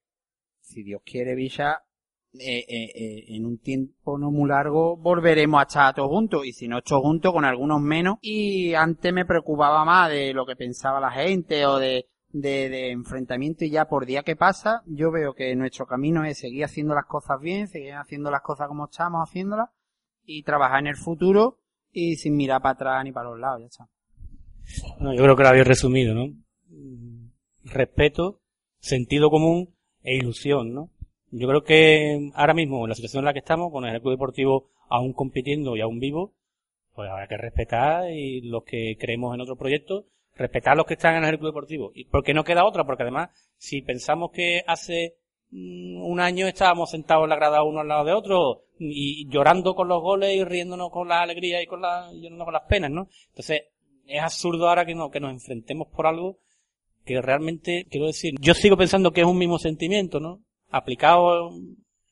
[0.61, 1.83] si Dios quiere, Villa,
[2.39, 6.53] eh, eh, eh, en un tiempo no muy largo volveremos a estar todos juntos y
[6.53, 10.55] si no todos juntos con algunos menos y antes me preocupaba más de lo que
[10.55, 15.11] pensaba la gente o de, de, de enfrentamiento y ya por día que pasa yo
[15.11, 18.85] veo que nuestro camino es seguir haciendo las cosas bien, seguir haciendo las cosas como
[18.85, 19.69] estamos haciéndolas
[20.23, 21.57] y trabajar en el futuro
[21.91, 23.89] y sin mirar para atrás ni para los lados, ya está.
[24.99, 26.27] Yo creo que lo habéis resumido, ¿no?
[27.65, 28.41] Respeto,
[28.79, 30.89] sentido común e ilusión, ¿no?
[31.31, 34.13] Yo creo que ahora mismo, en la situación en la que estamos, con el club
[34.13, 36.33] deportivo aún compitiendo y aún vivo,
[36.93, 40.05] pues habrá que respetar y los que creemos en otro proyecto,
[40.35, 41.91] respetar a los que están en el club deportivo.
[41.95, 45.15] Y porque no queda otra, porque además, si pensamos que hace
[45.51, 49.73] mm, un año estábamos sentados en la grada uno al lado de otro y llorando
[49.73, 52.91] con los goles y riéndonos con la alegría y con la, llorando con las penas,
[52.91, 53.07] ¿no?
[53.29, 53.63] Entonces,
[54.05, 56.39] es absurdo ahora que, no, que nos enfrentemos por algo
[57.05, 60.41] que realmente, quiero decir, yo sigo pensando que es un mismo sentimiento, ¿no?
[60.71, 61.51] Aplicado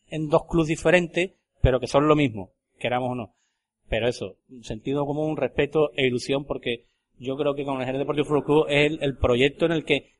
[0.07, 1.31] en dos clubes diferentes,
[1.61, 3.33] pero que son lo mismo, queramos o no.
[3.87, 6.85] Pero eso, sentido común, respeto e ilusión, porque
[7.17, 9.83] yo creo que con el Jerez Deportivo Fútbol Club es el, el proyecto en el
[9.83, 10.13] que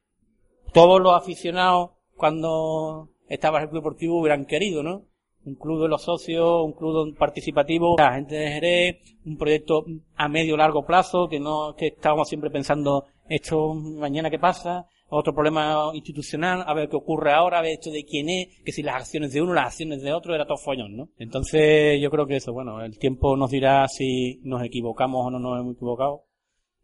[0.74, 5.04] todos los aficionados, cuando estaba el club deportivo, hubieran querido, ¿no?
[5.46, 9.86] Un club de los socios, un club participativo, la gente de Jerez, un proyecto
[10.16, 15.34] a medio largo plazo, que no, que estábamos siempre pensando, esto mañana qué pasa, otro
[15.34, 18.84] problema institucional, a ver qué ocurre ahora, a ver esto de quién es, que si
[18.84, 21.09] las acciones de uno, las acciones de otro, era todo follón, ¿no?
[21.17, 25.39] Entonces, yo creo que eso, bueno, el tiempo nos dirá si nos equivocamos o no
[25.39, 26.23] nos hemos equivocado.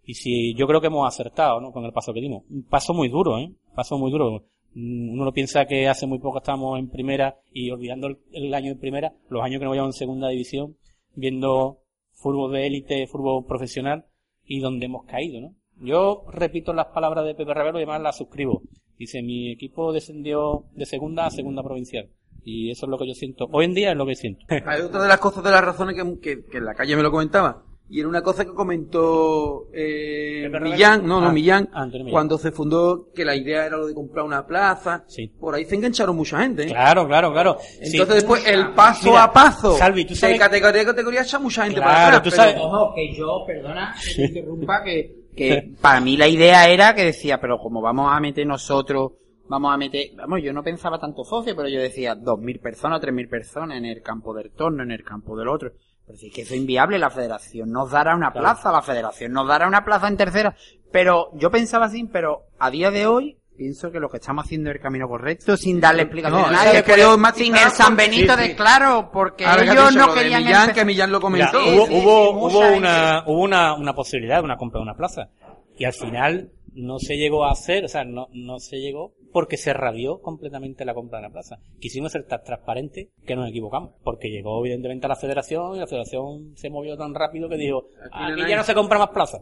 [0.05, 1.71] Y si, yo creo que hemos acertado, ¿no?
[1.71, 2.43] Con el paso que dimos.
[2.49, 3.51] Un paso muy duro, ¿eh?
[3.75, 4.43] Paso muy duro.
[4.73, 8.71] Mm, Uno lo piensa que hace muy poco estábamos en primera y olvidando el, año
[8.71, 10.77] en primera, los años que nos llevamos en segunda división,
[11.15, 11.79] viendo
[12.13, 14.05] fútbol de élite, fútbol profesional
[14.45, 15.55] y donde hemos caído, ¿no?
[15.82, 18.61] Yo repito las palabras de Pepe Revelo y además las suscribo.
[18.97, 22.07] Dice, mi equipo descendió de segunda a segunda provincial.
[22.43, 23.47] Y eso es lo que yo siento.
[23.51, 24.45] Hoy en día es lo que siento.
[24.65, 27.03] Hay otra de las cosas de las razones que, que, que en la calle me
[27.03, 27.63] lo comentaba.
[27.88, 30.49] Y era una cosa que comentó eh.
[30.61, 31.69] Millán, no, no, Ah, Millán,
[32.09, 35.03] cuando se fundó que la idea era lo de comprar una plaza.
[35.07, 35.28] Sí.
[35.28, 36.63] Por ahí se engancharon mucha gente.
[36.63, 36.67] ¿eh?
[36.67, 37.57] Claro, claro, claro.
[37.59, 37.91] Sí.
[37.97, 41.38] Entonces después el paso Mira, a paso Salvi, tú sabes- de categoría a categoría echa
[41.38, 42.23] mucha gente Claro, para atrás.
[42.23, 46.27] tú pero- sabes- Ojo, que yo, perdona, que te interrumpa, que, que para mí la
[46.27, 49.13] idea era que decía, pero como vamos a meter nosotros,
[49.47, 53.01] vamos a meter, vamos, yo no pensaba tanto socio, pero yo decía dos mil personas,
[53.01, 55.71] tres mil personas en el campo del torno, en el campo del otro.
[56.05, 59.31] Pero si es que eso es inviable, la federación nos dará una plaza, la federación
[59.31, 60.55] nos dará una plaza en tercera.
[60.91, 64.70] Pero yo pensaba así, pero a día de hoy, pienso que lo que estamos haciendo
[64.70, 67.95] es el camino correcto, sin darle explicación No, a nadie, que quería sin el San
[67.95, 68.47] Benito sí, sí.
[68.49, 71.60] de claro, porque Ahora ellos no querían Millán, empezar- que Millán lo Mira, comentó.
[71.76, 75.30] hubo, sí, hubo, hubo una, hubo una, una posibilidad de una compra de una plaza.
[75.78, 79.57] Y al final no se llegó a hacer, o sea, no, no se llegó porque
[79.57, 81.57] se radió completamente la compra de la plaza.
[81.81, 83.91] Quisimos ser tan transparentes que nos equivocamos.
[84.01, 87.89] Porque llegó evidentemente a la federación y la federación se movió tan rápido que dijo,
[88.13, 89.39] Aquí no ya no se compra más plaza.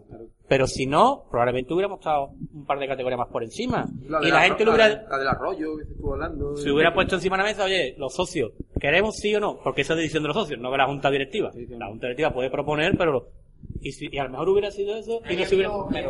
[0.47, 3.85] Pero si no, probablemente hubiéramos estado un par de categorías más por encima.
[4.23, 6.57] y la gente lo hubiera, La del arroyo que se estuvo hablando.
[6.57, 9.59] se hubiera puesto encima de la mesa, oye, los socios, ¿queremos sí o no?
[9.63, 11.51] Porque esa es decisión de los socios, no de la junta directiva.
[11.69, 13.27] La junta directiva puede proponer, pero...
[13.83, 15.71] Y, si, y a lo mejor hubiera sido eso y no se hubiera...
[15.91, 16.09] Pero,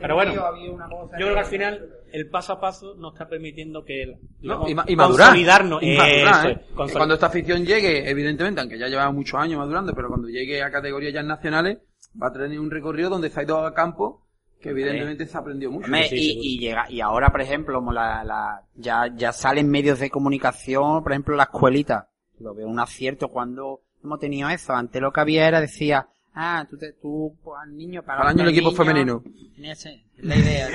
[0.00, 4.02] pero bueno, yo creo que al final el paso a paso nos está permitiendo que
[4.02, 5.26] el- No, digamos, y, ma- y madurar.
[5.28, 5.82] consolidarnos.
[5.82, 6.64] Y madurar, Eso ¿eh?
[6.92, 10.70] Cuando esta afición llegue, evidentemente, aunque ya lleva muchos años madurando, pero cuando llegue a
[10.70, 11.78] categorías ya nacionales,
[12.20, 14.26] va a tener un recorrido donde se ha ido a campo
[14.60, 15.86] que evidentemente se ha aprendido mucho.
[15.86, 20.00] Hombre, Sí, y, llega, y ahora, por ejemplo, como la, la, ya, ya salen medios
[20.00, 22.10] de comunicación, por ejemplo, la escuelita.
[22.38, 24.72] Lo veo un acierto cuando hemos tenido eso.
[24.74, 28.38] Antes lo que había era, decía, ah, tú, te, tú al niño para Para el
[28.38, 29.22] año el equipo femenino.
[29.62, 30.68] Esa es la idea.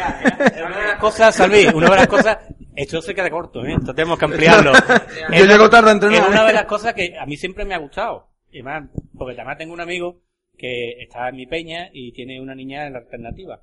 [0.66, 2.38] Una de las cosas, Salvi, una de las cosas,
[2.76, 3.74] esto se queda corto, ¿eh?
[3.78, 4.72] Esto tenemos que ampliarlo.
[5.32, 6.22] Yo Es- llego tarde a entrenar.
[6.22, 8.30] Es una de las cosas que a mí siempre me ha gustado.
[8.52, 8.88] Y más,
[9.18, 10.22] porque además tengo un amigo
[10.58, 13.62] que está en mi peña y tiene una niña en la alternativa.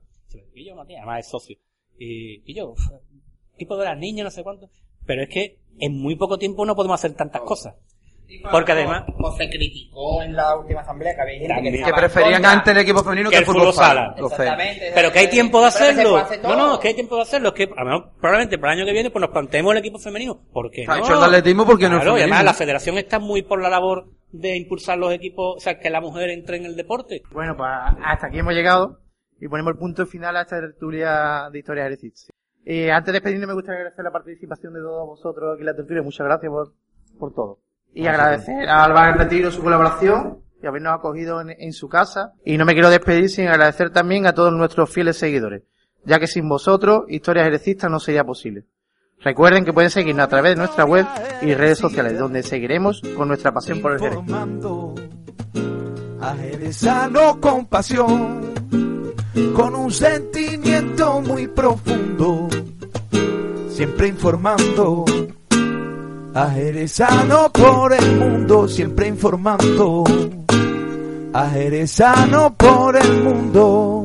[0.55, 1.57] Y yo, Matías, además es socio.
[1.99, 2.75] Y, y yo,
[3.57, 4.71] tipo de las niñas, no sé cuánto.
[5.07, 7.75] Pero es que en muy poco tiempo no podemos hacer tantas cosas.
[8.51, 11.85] Porque además, Como se criticó en la última asamblea que había gente También.
[11.85, 14.15] que, preferían antes el equipo femenino Que el fútbol fútbol sala.
[14.17, 14.91] Exactamente.
[14.95, 16.27] pero que hay tiempo de hacerlo.
[16.43, 17.49] No, no, es que hay tiempo de hacerlo.
[17.51, 19.79] Es que a lo mejor, probablemente para el año que viene pues nos planteemos el
[19.79, 20.41] equipo femenino.
[20.53, 20.97] ¿Por qué no?
[20.97, 23.69] hecho el atletismo, ¿por qué no Claro, y además la federación está muy por la
[23.69, 27.23] labor de impulsar los equipos, o sea, que la mujer entre en el deporte.
[27.33, 27.69] Bueno, pues
[28.05, 28.99] hasta aquí hemos llegado
[29.41, 32.31] y ponemos el punto final a esta tertulia de historias ejercicios.
[32.65, 35.77] Eh, antes de despedirme me gustaría agradecer la participación de todos vosotros aquí en la
[35.77, 36.03] tertulia.
[36.03, 36.73] Muchas gracias por,
[37.19, 37.59] por todo.
[37.95, 42.33] Y agradecer a Álvaro Retiro su colaboración y habernos acogido en, en su casa.
[42.45, 45.63] Y no me quiero despedir sin agradecer también a todos nuestros fieles seguidores,
[46.05, 48.65] ya que sin vosotros Historias Herecistas no sería posible.
[49.25, 51.07] Recuerden que pueden seguirnos a través de nuestra web
[51.43, 54.19] y redes sociales, donde seguiremos con nuestra pasión por el Jerez.
[56.21, 58.53] a Jerezano con pasión,
[59.55, 62.49] con un sentimiento muy profundo,
[63.69, 65.05] siempre informando
[66.35, 70.05] a Jerezano por el mundo, siempre informando
[71.33, 74.02] a Jerezano por el mundo.